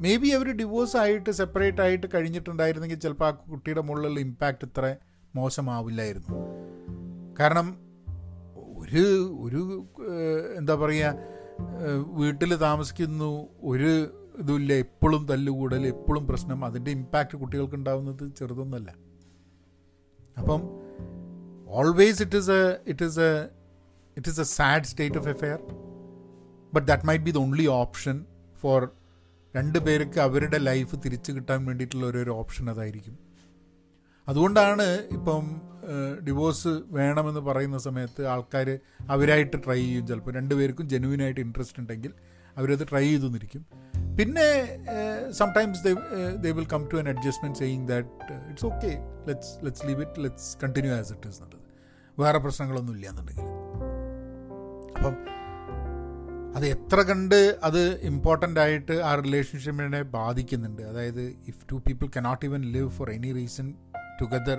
[0.04, 4.96] മേ ബി അവർ ഡിവോഴ്സ് ആയിട്ട് സെപ്പറേറ്റ് ആയിട്ട് കഴിഞ്ഞിട്ടുണ്ടായിരുന്നെങ്കിൽ ചിലപ്പോൾ ആ കുട്ടിയുടെ മുകളിലുള്ള ഇമ്പാക്റ്റ് ഇത്ര
[5.36, 6.34] മോശമാവില്ലായിരുന്നു.
[7.40, 7.78] കാരണം
[8.80, 9.04] ഒരു
[9.40, 9.90] ഒരു
[10.58, 11.14] എന്താ പറയുക
[12.20, 13.92] വീട്ടിൽ താമസിക്കുന്നു ഒരു
[14.38, 16.64] ഇതുമില്ല എപ്പോഴും തല്ലുകൂടൽ എപ്പോഴും പ്രശ്നം.
[16.64, 19.11] അതിന്റെ ഇമ്പാക്റ്റ് കുട്ടികൾക്ക് ഉണ്ടാവുന്നത് ചെറുതൊന്നുമല്ല
[20.36, 20.62] അപ്പം
[21.66, 23.32] always it is a it is a
[24.16, 25.58] it is a sad state of affair
[26.74, 28.16] but that might be the only option
[28.62, 28.90] for
[29.56, 33.16] രണ്ട് പേർക്ക് അവരുടെ ലൈഫ് തിരിച്ചു കിട്ടാൻ വേണ്ടിയിട്ടുള്ള ഒരു ഓപ്ഷൻ അതായിരിക്കും.
[34.28, 35.42] അതുകൊണ്ടാണ് ഇപ്പം
[36.28, 38.78] ഡിവോഴ്സ് വേണമെന്ന് പറയുന്ന സമയത്ത് ആൾക്കാർ
[39.10, 40.06] അവരായിട്ട് ട്രൈ ചെയ്യും.
[40.06, 42.12] ചിലപ്പോൾ രണ്ടുപേർക്കും ജെനുവിനായിട്ട് ഇൻട്രസ്റ്റ് ഉണ്ടെങ്കിൽ
[42.56, 43.62] അവരത് ട്രൈ ചെയ്തു നിൽക്കും
[44.18, 44.46] പിന്നെ
[45.40, 45.82] sometimes
[46.44, 48.08] they will come to an adjustment saying that
[48.50, 48.90] it's okay
[49.28, 51.68] let's let's leave it let's continue as it is എന്നുള്ളത്
[52.18, 53.48] വേറെ പ്രശ്നങ്ങളൊന്നും ഇല്ല എന്നുണ്ടെങ്കിൽ
[54.96, 55.14] അപ്പം
[56.56, 57.38] അത് എത്ര കണ്ട്
[57.68, 60.82] അത് ഇമ്പോർട്ടന്റ് ആയിട്ട് ആ റിലേഷൻഷിപ്പിനെ ബാധിക്കുന്നുണ്ട്.
[60.82, 63.68] അതായത് if two people cannot even live for any reason
[64.20, 64.58] together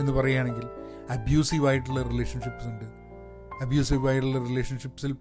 [0.00, 0.66] എന്ന് പറയുകയാണെങ്കിൽ
[1.16, 2.84] അബ്യൂസീവ് ആയിട്ടുള്ള റിലേഷൻഷിപ്സ് ഉണ്ട്.
[3.60, 5.12] അബ്യൂസീവ് ആയിട്ടുള്ള റിലേഷൻഷിപ്സിൽ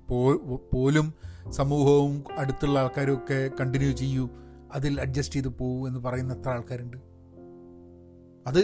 [0.73, 1.13] പോലും
[1.49, 4.29] സമൂഹവും അടുത്തുള്ള ആൾക്കാരും ഒക്കെ കണ്ടിന്യൂ ചെയ്യൂ.
[4.73, 6.97] അതിൽ അഡ്ജസ്റ്റ് ചെയ്ത് പോകൂ എന്ന് പറയുന്ന എത്ര ആൾക്കാരുണ്ട്.
[8.47, 8.59] അത്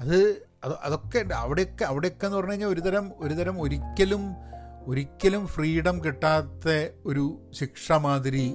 [0.00, 4.20] അത് അത് അതൊക്കെ അവിടെയൊക്കെ അവിടെയൊക്കെ എന്ന് പറഞ്ഞു കഴിഞ്ഞാൽ ഒരുതരം ഒരുതരം ഒരിക്കലും
[4.84, 8.54] ഒരിക്കലും ഫ്രീഡം കിട്ടാത്ത ഒരു ശിക്ഷ മാതിരി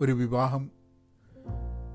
[0.00, 0.70] ഒരു വിവാഹം.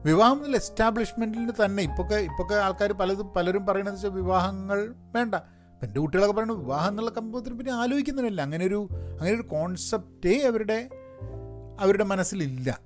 [0.05, 1.83] വിവാഹം എന്നുള്ള എസ്റ്റാബ്ലിഷ്മെന്റിൽ തന്നെ.
[1.83, 5.35] ഇപ്പൊക്കെ ഇപ്പൊക്കെ ആൾക്കാർ പലതും പലരും പറയണതെന്ന് വെച്ചാൽ വിവാഹങ്ങൾ വേണ്ട.
[5.83, 8.87] എന്റെ കുട്ടികളൊക്കെ പറയുന്നത് വിവാഹം എന്നുള്ള കമ്പത്തിന് പിന്നെ ആലോചിക്കുന്നില്ല അങ്ങനെ ഒരു
[9.19, 10.89] അങ്ങനെ ഒരു കോൺസെപ്റ്റേ അവരുടെ
[11.79, 12.79] അവരുടെ മനസ്സിലില്ല.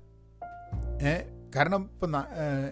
[1.56, 2.14] കാരണം ഇപ്പം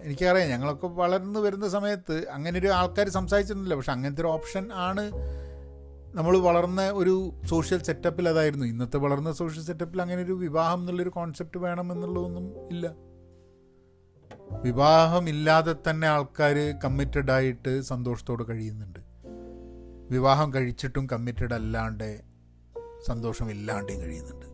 [0.03, 3.75] എനിക്കറിയാം ഞങ്ങളൊക്കെ വളർന്നു വരുന്ന സമയത്ത് അങ്ങനെ ഒരു ആൾക്കാർ സംസാരിച്ചിരുന്നില്ല.
[3.75, 5.03] പക്ഷെ അങ്ങനത്തെ ഒരു ഓപ്ഷൻ ആണ്
[6.17, 7.15] നമ്മൾ വളർന്ന ഒരു
[7.49, 8.65] സോഷ്യൽ സെറ്റപ്പിൽ അതായിരുന്നു.
[8.65, 12.87] ഇന്നത്തെ വളർന്ന സോഷ്യൽ സെറ്റപ്പിൽ അങ്ങനെ ഒരു വിവാഹം എന്നുള്ളൊരു കോൺസെപ്റ്റ് വേണം എന്നുള്ളതൊന്നും ഇല്ല.
[14.63, 19.04] വിവാഹമില്ലാതെ തന്നെ ആൾക്കാർ കമ്മിറ്റഡ് ആയിട്ട് സന്തോഷത്തോടെ കഴിയുന്നുണ്ട്.
[20.09, 22.21] വിവാഹം കഴിച്ചിട്ടും കമ്മിറ്റഡ് അല്ലാണ്ട്
[23.07, 24.45] സന്തോഷമില്ലാണ്ടും കഴിയുന്നുണ്ട്.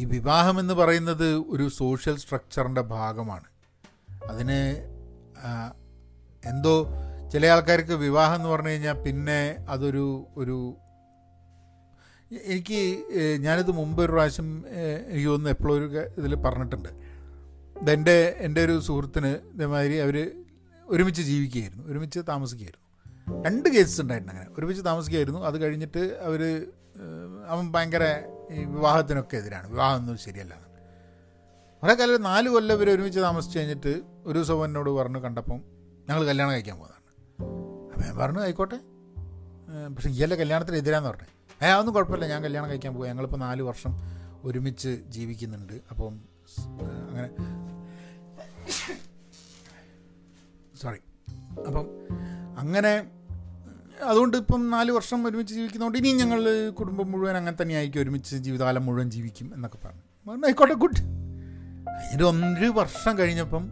[0.00, 3.48] ഈ വിവാഹം എന്ന് പറയുന്നത് ഒരു സോഷ്യൽ സ്ട്രക്ചറിന്റെ ഭാഗമാണ്.
[4.30, 4.60] അതിന്
[6.44, 6.86] എന്തോ
[7.32, 10.74] ചില ആൾക്കാർക്ക് വിവാഹം എന്ന് പറഞ്ഞു കഴിഞ്ഞാൽ പിന്നെ അതൊരു ഒരു
[12.42, 12.80] എനിക്ക്
[13.36, 14.64] ഞാനിത് മുമ്പ് ഒരു പ്രാവശ്യം
[15.08, 16.88] എനിക്ക് തോന്നുന്നു എപ്പോഴും ഒരു ഇതിൽ പറഞ്ഞിട്ടുണ്ട്.
[17.82, 20.16] ഇതെന്റെ എന്റെ ഒരു സുഹൃത്തിന് ഇതേമാതിരി അവർ
[20.86, 21.84] ഒരുമിച്ച് ജീവിക്കുകയായിരുന്നു.
[21.84, 22.82] ഒരുമിച്ച് താമസിക്കുകയായിരുന്നു.
[23.46, 24.50] രണ്ട് കേസസ് ഉണ്ടായിട്ടുണ്ട് അങ്ങനെ.
[24.58, 25.40] ഒരുമിച്ച് താമസിക്കുകയായിരുന്നു.
[25.40, 26.66] അത് കഴിഞ്ഞിട്ട് അവർ
[27.48, 29.70] അവൻ ഭയങ്കര ഈ വിവാഹത്തിനൊക്കെ എതിരാണ്.
[29.70, 30.58] വിവാഹം ഒന്നും ശരിയല്ല.
[31.82, 35.62] കുറേ കാലം നാല് കൊല്ലം ഇവർ ഒരുമിച്ച് താമസിച്ച് കഴിഞ്ഞിട്ട് ഒരു ദിവസം എന്നോട് പറഞ്ഞു കണ്ടപ്പം
[36.08, 37.02] ഞങ്ങൾ കല്യാണം കഴിക്കാൻ പോകുന്നതാണ്
[37.92, 38.80] അപ്പം ഞാൻ പറഞ്ഞു ആയിക്കോട്ടെ.
[39.94, 41.64] പക്ഷേ ഇയാളുടെ കല്യാണത്തിന് എതിരാന്ന് പറഞ്ഞു.
[41.64, 42.26] ഏ അതൊന്നും കുഴപ്പമില്ല.
[42.26, 43.94] ഞാൻ കല്യാണം കഴിക്കാൻ പോകും ഞങ്ങളിപ്പോൾ നാല് വർഷം
[44.44, 45.80] ഒരുമിച്ച് ജീവിക്കുന്നുണ്ട്.
[45.90, 46.20] അപ്പം
[47.10, 47.30] അങ്ങനെ.
[50.76, 50.98] സോറി
[51.66, 51.86] അപ്പം
[52.62, 52.92] അങ്ങനെ
[54.04, 58.86] അതുകൊണ്ട് ഇപ്പം നാല് വർഷം ഒരുമിച്ച് ജീവിക്കുന്നതുകൊണ്ട് ഇനിയും ഞങ്ങൾ കുടുംബം മുഴുവൻ അങ്ങനെ തന്നെ ആയിരിക്കും ഒരുമിച്ച് ജീവിതകാലം
[58.86, 60.02] മുഴുവൻ ജീവിക്കും എന്നൊക്കെ പറഞ്ഞു.
[60.46, 61.00] ആയിക്കോട്ടെ ഗുഡ്
[62.04, 63.64] അതിന്റെ ഒന്നര വർഷം കഴിഞ്ഞപ്പം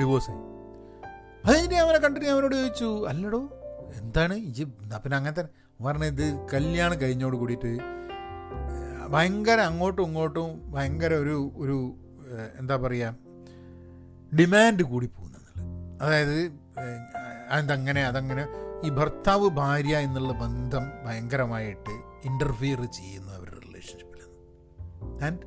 [0.00, 0.40] ഡിവോഴ്സ് ആയി.
[1.48, 3.40] കഴിഞ്ഞ് അവനെ കണ്ടിട്ട് അവനോട് ചോദിച്ചു അല്ലടോ
[4.00, 4.34] എന്താണ്?
[4.34, 5.84] ഈ പിന്നെ അങ്ങനത്തെ തന്നെ.
[5.86, 7.72] പറഞ്ഞ ഇത് കല്യാണം കഴിഞ്ഞോട് കൂടിയിട്ട്
[9.08, 11.76] ഭയങ്കര അങ്ങോട്ടും ഇങ്ങോട്ടും ഭയങ്കര ഒരു ഒരു
[12.58, 13.16] എന്താ പറയുക
[14.38, 15.60] ഡിമാൻഡ് കൂടി പോകുന്നുള്ളത്
[16.02, 16.38] അതായത്
[17.50, 18.46] അതങ്ങനെ അതങ്ങനെ.
[18.84, 21.90] ഈ ഭർത്താവ് ഭാര്യ എന്നുള്ള ബന്ധം ഭയങ്കരമായിട്ട്
[22.24, 24.16] ഇന്റർഫിയർ ചെയ്യുന്നു അവരുടെ റിലേഷൻഷിപ്പിൽ
[25.24, 25.38] ആൻഡ്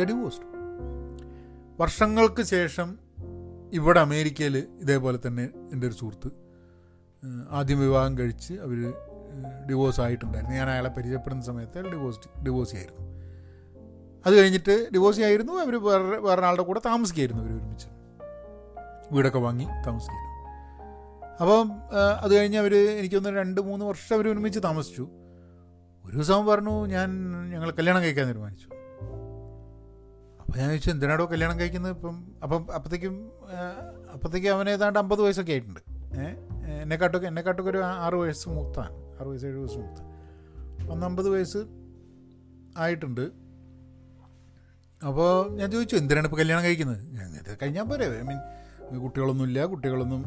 [0.00, 0.52] ദ ഡിവോഴ്സ്ഡ്
[1.80, 2.98] വർഷങ്ങൾക്ക് ശേഷം
[3.72, 6.30] ഇവിടെ അമേരിക്കയിൽ ഇതേപോലെ തന്നെ എന്റെ ഒരു സുഹൃത്ത്
[7.50, 8.92] ആദ്യം വിവാഹം കഴിച്ച് അവർ
[9.70, 10.56] ഡിവോഴ്സ് ആയിട്ടുണ്ടായിരുന്നു.
[10.56, 13.00] ഞാൻ അയാളെ പരിചയപ്പെടുന്ന സമയത്ത് അയാൾ ഡിവോഴ്സ് ഡിവോഴ്സ് ആയിരുന്നു.
[14.26, 15.52] അത് കഴിഞ്ഞിട്ട് ഡിവോഴ്സ് ആയിരുന്നു.
[15.52, 17.42] അവർ വേറെ വേറെ ആളുടെ കൂടെ താമസിക്കായിരുന്നു.
[17.42, 17.88] അവർ ഒരുമിച്ച്
[19.12, 20.31] വീടൊക്കെ വാങ്ങി താമസിക്കുന്നു.
[21.40, 21.72] അപ്പം
[22.20, 25.08] അത് കഴിഞ്ഞ് അവർ എനിക്കൊന്ന് രണ്ട് മൂന്ന് വർഷം അവർ ഒരുമിച്ച് താമസിച്ചു.
[26.04, 28.66] ഒരു ദിവസം പറഞ്ഞു ഞാൻ ഞങ്ങൾ കല്യാണം കഴിക്കാൻ തീരുമാനിച്ചു.
[30.40, 31.92] അപ്പോൾ ഞാൻ ചോദിച്ചു എന്തിനാടോ കല്യാണം കഴിക്കുന്നത്?
[31.92, 33.32] ഇപ്പം അപ്പം അപ്പോഴത്തേക്കും
[34.12, 35.80] അപ്പോഴത്തേക്കും അവൻ ഏതാണ്ട് അമ്പത് വയസ്സൊക്കെ ആയിട്ടുണ്ട്.
[35.90, 38.96] ഏഹ് എന്നെക്കാട്ടൊക്കെ എന്നെക്കാട്ടൊക്കെ ഒരു ആറ് വയസ്സ് മൂത്താണ്.
[39.20, 40.90] ആറ് വയസ്സ് ഏഴ് വയസ്സ് മൂത്ത്.
[40.90, 41.58] ഒന്ന് അമ്പത് വയസ്സ്
[42.76, 43.30] ആയിട്ടുണ്ട്.
[45.06, 47.10] അപ്പോൾ ഞാൻ ചോദിച്ചു എന്തിനാണ് ഇപ്പോൾ കല്യാണം കഴിക്കുന്നത്?
[47.10, 48.18] ഞാൻ ഇത് കഴിഞ്ഞാൽ പോരെ.
[48.18, 48.38] ഐ മീൻ
[48.98, 50.24] കുട്ടികളൊന്നുമില്ല കുട്ടികളൊന്നും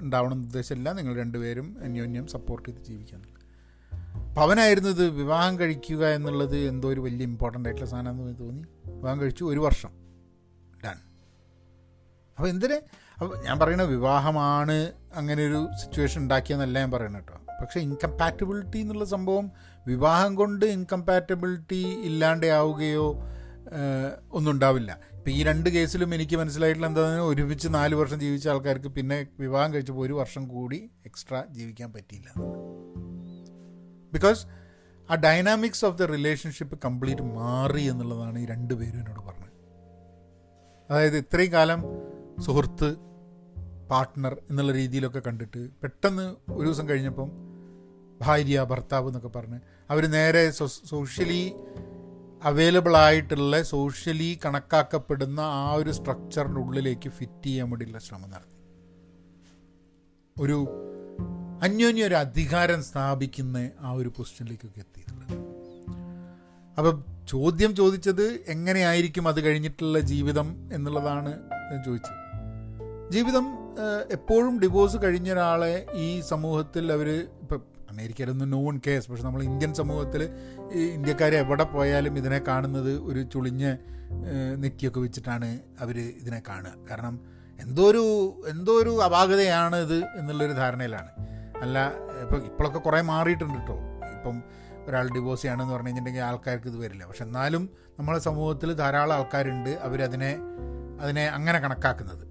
[0.00, 0.92] ഉണ്ടാവണം എന്ന് ഉദ്ദേശമില്ല.
[0.92, 3.22] നിങ്ങൾ രണ്ടുപേരും അന്യോന്യം സപ്പോർട്ട് ചെയ്ത് ജീവിക്കാൻ
[4.28, 8.62] അപ്പോൾ അവനായിരുന്നത് വിവാഹം കഴിക്കുക എന്നുള്ളത് എന്തോ ഒരു വലിയ ഇമ്പോർട്ടന്റ് ആയിട്ടുള്ള സാധനമെന്ന് തോന്നി.
[8.86, 9.90] വിവാഹം കഴിച്ചു ഒരു വർഷം.
[10.84, 10.98] ഡൺ
[12.38, 12.82] അപ്പോൾ എന്തിനെ?
[13.20, 17.38] അപ്പോൾ ഞാൻ പറയുന്ന വിവാഹമാണ് അങ്ങനെ ഒരു സിറ്റുവേഷൻ ഉണ്ടാക്കിയെന്നല്ല ഞാൻ പറയുന്നത് കേട്ടോ.
[17.60, 19.50] പക്ഷേ ഇൻകമ്പാറ്റബിലിറ്റി എന്നുള്ള സംഭവം
[19.86, 23.06] വിവാഹം കൊണ്ട് ഇൻകമ്പാറ്റബിലിറ്റി ഇല്ലാണ്ടാവുകയോ
[24.32, 24.98] ഒന്നും ഉണ്ടാവില്ല.
[25.22, 30.06] ഇപ്പം ഈ രണ്ട് കേസിലും എനിക്ക് മനസ്സിലായിട്ടുള്ള എന്താണെന്ന് ഒരുമിച്ച് നാല് വർഷം ജീവിച്ച ആൾക്കാർക്ക് പിന്നെ വിവാഹം കഴിച്ചപ്പോൾ
[30.06, 32.28] ഒരു വർഷം കൂടി എക്സ്ട്രാ ജീവിക്കാൻ പറ്റിയില്ല.
[34.12, 34.46] ബിക്കോസ്
[35.10, 39.52] ആ dynamics of the relationship complete മാറി എന്നുള്ളതാണ് ഈ രണ്ട് പേരും എന്നോട് പറഞ്ഞത്.
[40.90, 41.82] അതായത് ഇത്രയും കാലം
[42.40, 42.96] സുഹൃത്ത്
[43.90, 47.30] പാർട്ട്ണർ എന്നുള്ള രീതിയിലൊക്കെ കണ്ടിട്ട് പെട്ടെന്ന് ഒരു ദിവസം കഴിഞ്ഞപ്പം
[48.20, 50.50] ഭാര്യ ഭർത്താവ് എന്നൊക്കെ പറഞ്ഞ് അവർ നേരെ
[50.84, 51.52] സോഷ്യലി
[52.44, 58.58] അവൈലബിൾ ആയിട്ടുള്ള സോഷ്യലി കണക്കാക്കപ്പെടുന്ന ആ ഒരു സ്ട്രക്ചറിന്റെ ഉള്ളിലേക്ക് ഫിറ്റ് ചെയ്യാൻ വേണ്ടിയുള്ള ശ്രമം നടത്തി.
[60.42, 60.58] ഒരു
[61.62, 65.36] അന്യോന്യ ഒരു അധികാരം സ്ഥാപിക്കുന്ന ആ ഒരു പൊസിഷനിലേക്കൊക്കെ എത്തിയിട്ടുള്ളത്
[66.78, 71.32] അപ്പം ചോദ്യം ചോദിച്ചത് എങ്ങനെയായിരിക്കും അത് കഴിഞ്ഞിട്ടുള്ള ജീവിതം എന്നുള്ളതാണ്
[71.86, 72.18] ചോദിച്ചത്.
[73.12, 73.46] ജീവിതം
[74.10, 77.08] എപ്പോഴും ഡിവോഴ്സ് കഴിഞ്ഞ ഒരാളെ ഈ സമൂഹത്തിൽ അവർ
[77.40, 79.10] ഇപ്പം അമേരിക്കയിലൊന്നും നോൺ കേസ്.
[79.10, 80.28] പക്ഷെ നമ്മൾ ഇന്ത്യൻ സമൂഹത്തിൽ
[80.72, 83.76] ഈ ഇന്ത്യക്കാരെ എവിടെ പോയാലും ഇതിനെ കാണുന്നത് ഒരു ചുളിഞ്ഞ
[84.54, 86.74] നെറ്റിയൊക്കെ വെച്ചിട്ടാണ് അവർ ഇതിനെ കാണുക.
[86.90, 87.20] കാരണം
[87.60, 88.04] എന്തോ ഒരു
[88.48, 91.10] എന്തോ ഒരു അപാകതയാണ് ഇത് എന്നുള്ളൊരു ധാരണയിലാണ്.
[91.60, 93.76] അല്ല ഇപ്പം ഇപ്പോഴൊക്കെ കുറേ മാറിയിട്ടുണ്ട് കേട്ടോ.
[94.16, 94.42] ഇപ്പം
[94.86, 97.04] ഒരാൾ ഡിവോഴ്സ് ചെയ്യണമെന്ന് പറഞ്ഞു കഴിഞ്ഞിട്ടുണ്ടെങ്കിൽ ആൾക്കാർക്ക് ഇത് വരില്ല.
[97.06, 100.36] പക്ഷെ എന്നാലും നമ്മളെ സമൂഹത്തിൽ ധാരാളം ആൾക്കാരുണ്ട് അവരതിനെ
[101.00, 102.24] അതിനെ അങ്ങനെ കണക്കാക്കുന്നത്.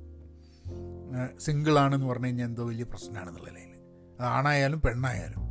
[1.39, 3.71] സിംഗിളാണെന്ന് പറഞ്ഞു കഴിഞ്ഞാൽ എന്തോ വലിയ പ്രശ്നമാണെന്നുള്ള നിലയിൽ.
[4.19, 5.50] അതാണായാലും പെണ്ണായാലും.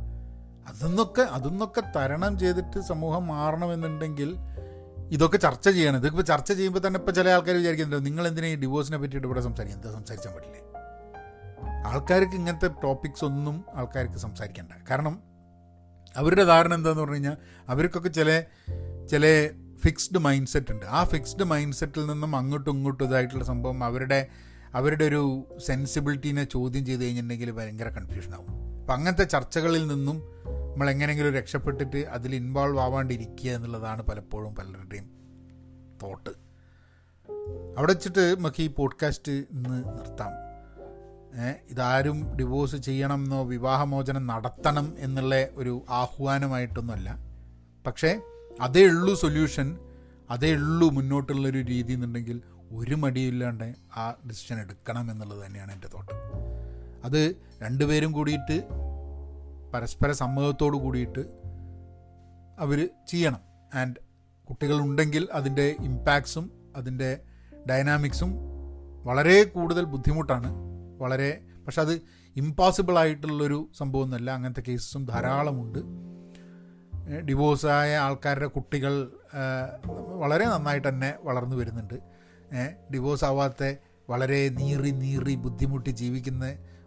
[0.67, 4.35] അതൊന്നൊക്കെ അതൊന്നൊക്കെ തരണം ചെയ്തിട്ട് സമൂഹം മാറണമെന്നുണ്ടെങ്കിൽ
[5.11, 5.97] ഇതൊക്കെ ചർച്ച ചെയ്യണം.
[5.97, 9.79] ഇതിപ്പോൾ ചർച്ച ചെയ്യുമ്പോൾ തന്നെ ഇപ്പോൾ ചില ആൾക്കാർ വിചാരിക്കുന്നുണ്ടോ നിങ്ങൾ എന്തിനാ ഈ ഡിവോഴ്സിനെ പറ്റിയിട്ട് ഇവിടെ സംസാരിക്കും
[9.79, 10.61] എന്താ സംസാരിച്ചാൽ പറ്റില്ലേ?
[11.85, 14.71] ആൾക്കാർക്ക് ഇങ്ങനത്തെ ടോപ്പിക്സ് ഒന്നും ആൾക്കാർക്ക് സംസാരിക്കണ്ട.
[14.89, 15.23] കാരണം
[16.17, 18.43] അവരുടെ ധാരണ എന്താന്ന് പറഞ്ഞു കഴിഞ്ഞാൽ അവർക്കൊക്കെ ചില
[19.11, 19.49] ചില
[19.83, 20.85] ഫിക്സ്ഡ് മൈൻഡ് സെറ്റ് ഉണ്ട്.
[20.85, 24.27] ആ ഫിക്സ്ഡ് മൈൻഡ് സെറ്റിൽ നിന്നും അങ്ങോട്ടും ഇങ്ങോട്ടും ഇതായിട്ടുള്ള സംഭവം അവരുടെ
[24.75, 28.79] അവരുടെ ഒരു സെൻസിബിലിറ്റീനെ ചോദ്യം ചെയ്ത് കഴിഞ്ഞിട്ടുണ്ടെങ്കിൽ ഭയങ്കര കൺഫ്യൂഷൻ ആവും.
[28.81, 30.23] അപ്പം അങ്ങനത്തെ ചർച്ചകളിൽ നിന്നും
[30.71, 35.09] നമ്മൾ എങ്ങനെയെങ്കിലും രക്ഷപ്പെട്ടിട്ട് അതിൽ ഇൻവോൾവ് ആവാണ്ടിരിക്കുക എന്നുള്ളതാണ് പലപ്പോഴും പലരുടെയും
[36.03, 36.29] തോട്ട്
[37.77, 40.31] അവിടെ വെച്ചിട്ട് നമുക്ക് ഈ പോഡ്കാസ്റ്റ് ഇന്ന് നിർത്താം.
[41.69, 47.17] ഇതാരും ഡിവോഴ്സ് ചെയ്യണം എന്നോ വിവാഹമോചനം നടത്തണം എന്നുള്ള ഒരു ആഹ്വാനമായിട്ടൊന്നുമല്ല.
[47.87, 48.21] പക്ഷേ
[48.61, 49.77] അതേ ഉള്ളൂ സൊല്യൂഷൻ
[50.29, 52.41] അതേ ഉള്ളൂ മുന്നോട്ടുള്ളൊരു രീതി എന്നുണ്ടെങ്കിൽ
[52.75, 56.15] ഒരു മടിയില്ലാണ്ട് ആ ഡിസിഷൻ എടുക്കണം എന്നുള്ളത് തന്നെയാണ് എന്റെ തോട്ടം
[57.03, 58.63] അത് രണ്ടുപേരും കൂടിയിട്ട്
[59.73, 61.19] പരസ്പര സമ്മതത്തോടു കൂടിയിട്ട്
[62.59, 63.39] അവർ ചെയ്യണം.
[63.73, 63.95] ആൻഡ്
[64.49, 67.19] കുട്ടികളുണ്ടെങ്കിൽ അതിന്റെ ഇമ്പാക്ട്സും അതിന്റെ
[67.69, 68.31] ഡൈനാമിക്സും
[69.03, 70.49] വളരെ കൂടുതൽ ബുദ്ധിമുട്ടാണ്.
[70.99, 72.01] വളരെ പക്ഷെ അത്
[72.35, 74.31] ഇമ്പോസിബിൾ ആയിട്ടുള്ളൊരു സംഭവമൊന്നുമല്ല.
[74.31, 75.79] അങ്ങനത്തെ കേസസും ധാരാളമുണ്ട്.
[77.27, 79.11] ഡിവോഴ്സായ ആൾക്കാരുടെ കുട്ടികൾ
[80.15, 81.93] വളരെ നന്നായിട്ട് തന്നെ വളർന്നു വരുന്നുണ്ട്.
[82.93, 83.75] ഡിവോഴ്സ് ആവാത്ത
[84.09, 86.45] വളരെ നീറി നീറി ബുദ്ധിമുട്ടി ജീവിക്കുന്ന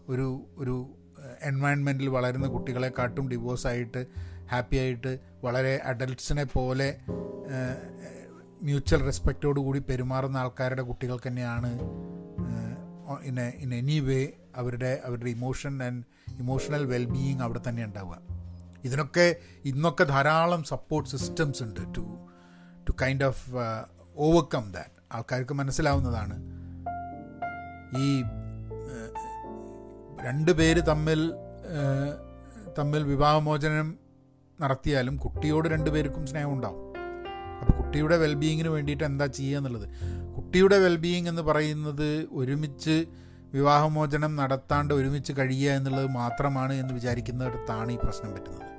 [0.09, 0.94] ഒരു ഒരു
[1.40, 4.07] എൻവയൺമെന്റിൽ വളരുന്ന കുട്ടികളെക്കാട്ടും ഡിവോഴ്സായിട്ട്
[4.51, 6.99] ഹാപ്പി ആയിട്ട് വളരെ അഡൽട്ട്സിനെ പോലെ
[8.62, 11.70] മ്യൂച്വൽ റെസ്പെക്റ്റോട് കൂടി പെരുമാറുന്ന ആൾക്കാരുടെ കുട്ടികൾ തന്നെയാണ്
[13.25, 16.05] ഇൻ ഇൻ എനി വേ അവരുടെ അവരുടെ ഇമോഷൻ ആൻഡ്
[16.38, 18.18] ഇമോഷണൽ വെൽബീയിങ് അവിടെ തന്നെ ഉണ്ടാവുക.
[18.85, 22.05] ഇതിനൊക്കെ ഇന്നൊക്കെ ധാരാളം സപ്പോർട്ട് സിസ്റ്റംസ് ഉണ്ട് to
[22.88, 23.51] to kind of
[24.16, 26.37] overcome that ആൾക്കാർക്ക് മനസ്സിലാവുന്നതാണ്.
[27.99, 28.23] ഈ
[30.25, 31.33] രണ്ട് പേര് തമ്മിൽ
[32.79, 33.95] തമ്മിൽ വിവാഹമോചനം
[34.61, 36.81] നടത്തിയാലും കുട്ടിയോട് രണ്ടു പേർക്കും സ്നേഹം ഉണ്ടാവും.
[37.61, 39.89] അപ്പോൾ കുട്ടിയുടെ വെൽബീയിങ്ങിന് വേണ്ടിയിട്ട് എന്താ ചെയ്യുക എന്നുള്ളത്?
[40.37, 43.07] കുട്ടിയുടെ വെൽബീയിങ് എന്ന് പറയുന്നത് ഒരുമിച്ച്
[43.53, 48.71] വിവാഹമോചനം നടത്താണ്ട് ഒരുമിച്ച് കഴിയുക എന്നുള്ളത് മാത്രമാണ് എന്ന് വിചാരിക്കുന്നിടത്താണ് ഈ പ്രശ്നം പറ്റുന്നത്.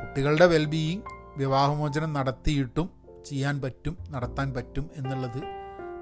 [0.00, 1.02] കുട്ടികളുടെ വെൽബീയിങ്
[1.36, 2.90] വിവാഹമോചനം നടത്തിയിട്ടും
[3.26, 5.40] ചെയ്യാൻ പറ്റും നടത്താൻ പറ്റും എന്നുള്ളത്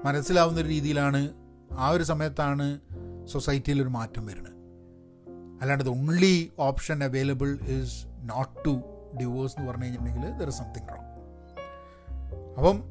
[0.05, 1.29] മനസ്സിലാവുന്ന രീതിയിലാണ്
[1.77, 2.79] ആ ഒരു സമയത്താണ്
[3.27, 4.53] സൊസൈറ്റിയിൽ ഒരു മാറ്റം വരുന്നത്.
[5.61, 8.73] അല്ലാണ്ട് the only option available is not to
[9.19, 11.07] divorce എന്ന് പറഞ്ഞു കഴിഞ്ഞിട്ടുണ്ടെങ്കിൽ ദർ ഇസ് സംതിങ് റോങ്
[12.57, 12.83] അപ്പം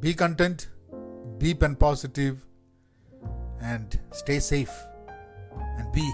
[0.00, 0.62] be content
[1.38, 2.36] be pen positive
[3.64, 4.78] and stay safe
[5.58, 6.06] and be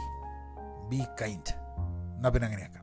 [0.88, 1.54] be kind
[2.16, 2.82] എന്നാൽ പിന്നെ അങ്ങനെയാക്കാം.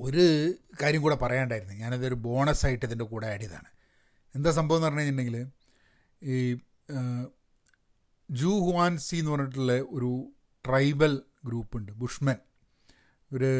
[0.00, 3.64] ഒരു കാര്യം കൂടെ പറയാണ്ടായിരുന്നു ഞാനതൊരു ബോണസ് ആയിട്ട് ഇതിന്റെ കൂടെ ആഡ് ചെയ്താണ്
[4.34, 5.36] എന്താ സംഭവം എന്ന് പറഞ്ഞു കഴിഞ്ഞിട്ടുണ്ടെങ്കിൽ
[6.22, 6.36] ഈ
[8.30, 10.10] ജൂ ഹുവാൻ സി എന്ന് പറഞ്ഞിട്ടുള്ള ഒരു
[10.64, 12.38] ട്രൈബൽ ഗ്രൂപ്പുണ്ട് ബുഷ്മൻ.
[13.30, 13.50] ഒരു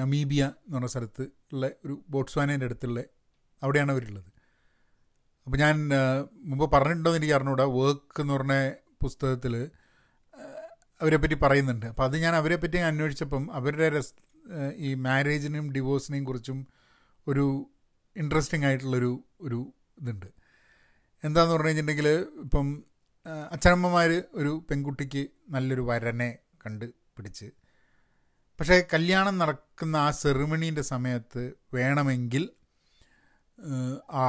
[0.00, 3.00] നമീബിയ എന്ന് പറഞ്ഞ സ്ഥലത്ത് ഉള്ള ഒരു ബോട്ട്സ്വാനേന്റെ അടുത്തുള്ള
[3.62, 4.28] അവിടെയാണ് അവരുള്ളത്.
[5.46, 5.74] അപ്പോൾ ഞാൻ
[6.44, 8.54] മുമ്പ് പറഞ്ഞിട്ടുണ്ടോ എന്ന് എനിക്ക് അറിഞ്ഞൂടാ വർക്ക് എന്ന് പറഞ്ഞ
[9.02, 9.54] പുസ്തകത്തിൽ
[11.00, 11.86] അവരെ പറ്റി പറയുന്നുണ്ട്.
[11.86, 14.14] അപ്പോൾ അത് ഞാൻ അവരെ പറ്റി അന്വേഷിച്ചപ്പം അവരുടെ രസ്
[14.76, 16.66] ഈ മാരേജിനെയും ഡിവോഴ്സിനെയും കുറിച്ചും
[17.26, 17.44] ഒരു
[18.16, 20.28] ഇൻട്രസ്റ്റിംഗ് ആയിട്ടുള്ളൊരു ഒരു ഇതുണ്ട്.
[21.22, 22.08] എന്താന്ന് പറഞ്ഞു കഴിഞ്ഞിട്ടുണ്ടെങ്കിൽ
[22.44, 22.66] ഇപ്പം
[23.54, 25.22] അച്ഛനമ്മമാർ ഒരു പെൺകുട്ടിക്ക്
[25.54, 26.30] നല്ലൊരു വരനെ
[26.64, 26.84] കണ്ട്
[27.16, 27.48] പിടിച്ച്.
[28.58, 31.42] പക്ഷേ കല്യാണം നടക്കുന്ന ആ സെറിമണീന്റെ സമയത്ത്
[31.76, 32.44] വേണമെങ്കിൽ
[34.20, 34.26] ആ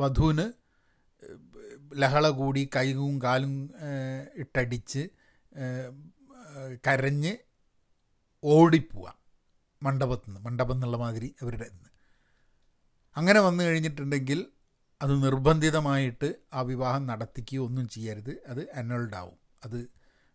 [0.00, 0.46] വധുവിന്
[2.02, 3.54] ലഹള കൂടി കൈകും കാലും
[4.42, 5.02] ഇട്ടടിച്ച്
[6.86, 7.32] കരഞ്ഞ്
[8.42, 9.16] ഓടിപ്പോവാം
[9.82, 11.89] മണ്ഡപത്തിൽ നിന്ന് മണ്ഡപം എന്നുള്ള മാതിരി അവരുടെ നിന്ന്.
[13.16, 14.46] അങ്ങനെ വന്നു കഴിഞ്ഞിട്ടുണ്ടെങ്കിൽ
[15.02, 18.32] അത് നിർബന്ധിതമായിട്ട് ആ വിവാഹം നടത്തിക്കുകയോ ഒന്നും ചെയ്യരുത്.
[18.46, 19.38] അത് അനൾഡ് ആവും.
[19.64, 19.78] അത്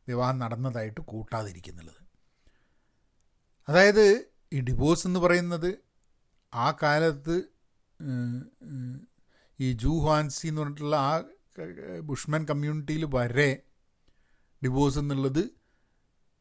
[0.08, 2.02] വിവാഹം നടന്നതായിട്ട് കൂട്ടാതിരിക്കുന്നുള്ളത്.
[3.70, 4.06] അതായത്
[4.54, 5.70] ഈ ഡിവോഴ്സ് എന്ന് പറയുന്നത്
[6.54, 7.36] ആ കാലത്ത്
[9.60, 9.94] ഈ ജൂ
[10.48, 11.24] എന്ന് പറഞ്ഞിട്ടുള്ള ആ
[12.00, 13.50] ബുഷ്മാൻ കമ്മ്യൂണിറ്റിയിൽ വരെ
[14.64, 15.44] ഡിവോഴ്സ് എന്നുള്ളത്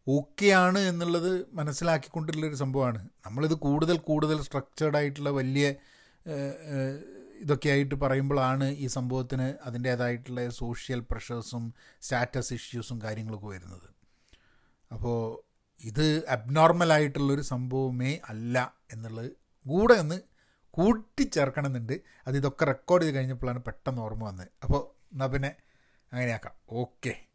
[0.09, 3.09] ഓക്കെയാണ് എന്നുള്ളത് മനസ്സിലാക്കിക്കൊണ്ടുള്ളൊരു സംഭവമാണ്.
[3.27, 5.75] നമ്മളിത് കൂടുതൽ കൂടുതൽ സ്ട്രക്ചേർഡ് ആയിട്ടുള്ള വലിയ
[7.41, 13.89] ഇതൊക്കെ ആയിട്ട് പറയുമ്പോഴാണ് ഈ സംഭവത്തിന് അതിന്റേതായിട്ടുള്ള സോഷ്യൽ പ്രഷേഴ്സും സ്റ്റാറ്റസ് ഇഷ്യൂസും കാര്യങ്ങളൊക്കെ വരുന്നത്.
[14.93, 15.19] അപ്പോൾ
[15.81, 19.31] ഇത് അബ്നോർമലായിട്ടുള്ളൊരു സംഭവമേ അല്ല എന്നുള്ളത്
[19.67, 20.19] കൂടെ ഒന്ന്
[20.71, 22.01] കൂട്ടിച്ചേർക്കണമെന്നുണ്ട്.
[22.27, 24.51] അത് ഇതൊക്കെ റെക്കോർഡ് ചെയ്ത് കഴിഞ്ഞപ്പോഴാണ് പെട്ടെന്ന് ഓർമ്മ വന്നത്.
[24.63, 24.83] അപ്പോൾ
[25.13, 25.57] എന്നാൽ പിന്നെ
[26.13, 26.55] അങ്ങനെയാക്കാം.
[26.71, 27.34] ഓക്കെ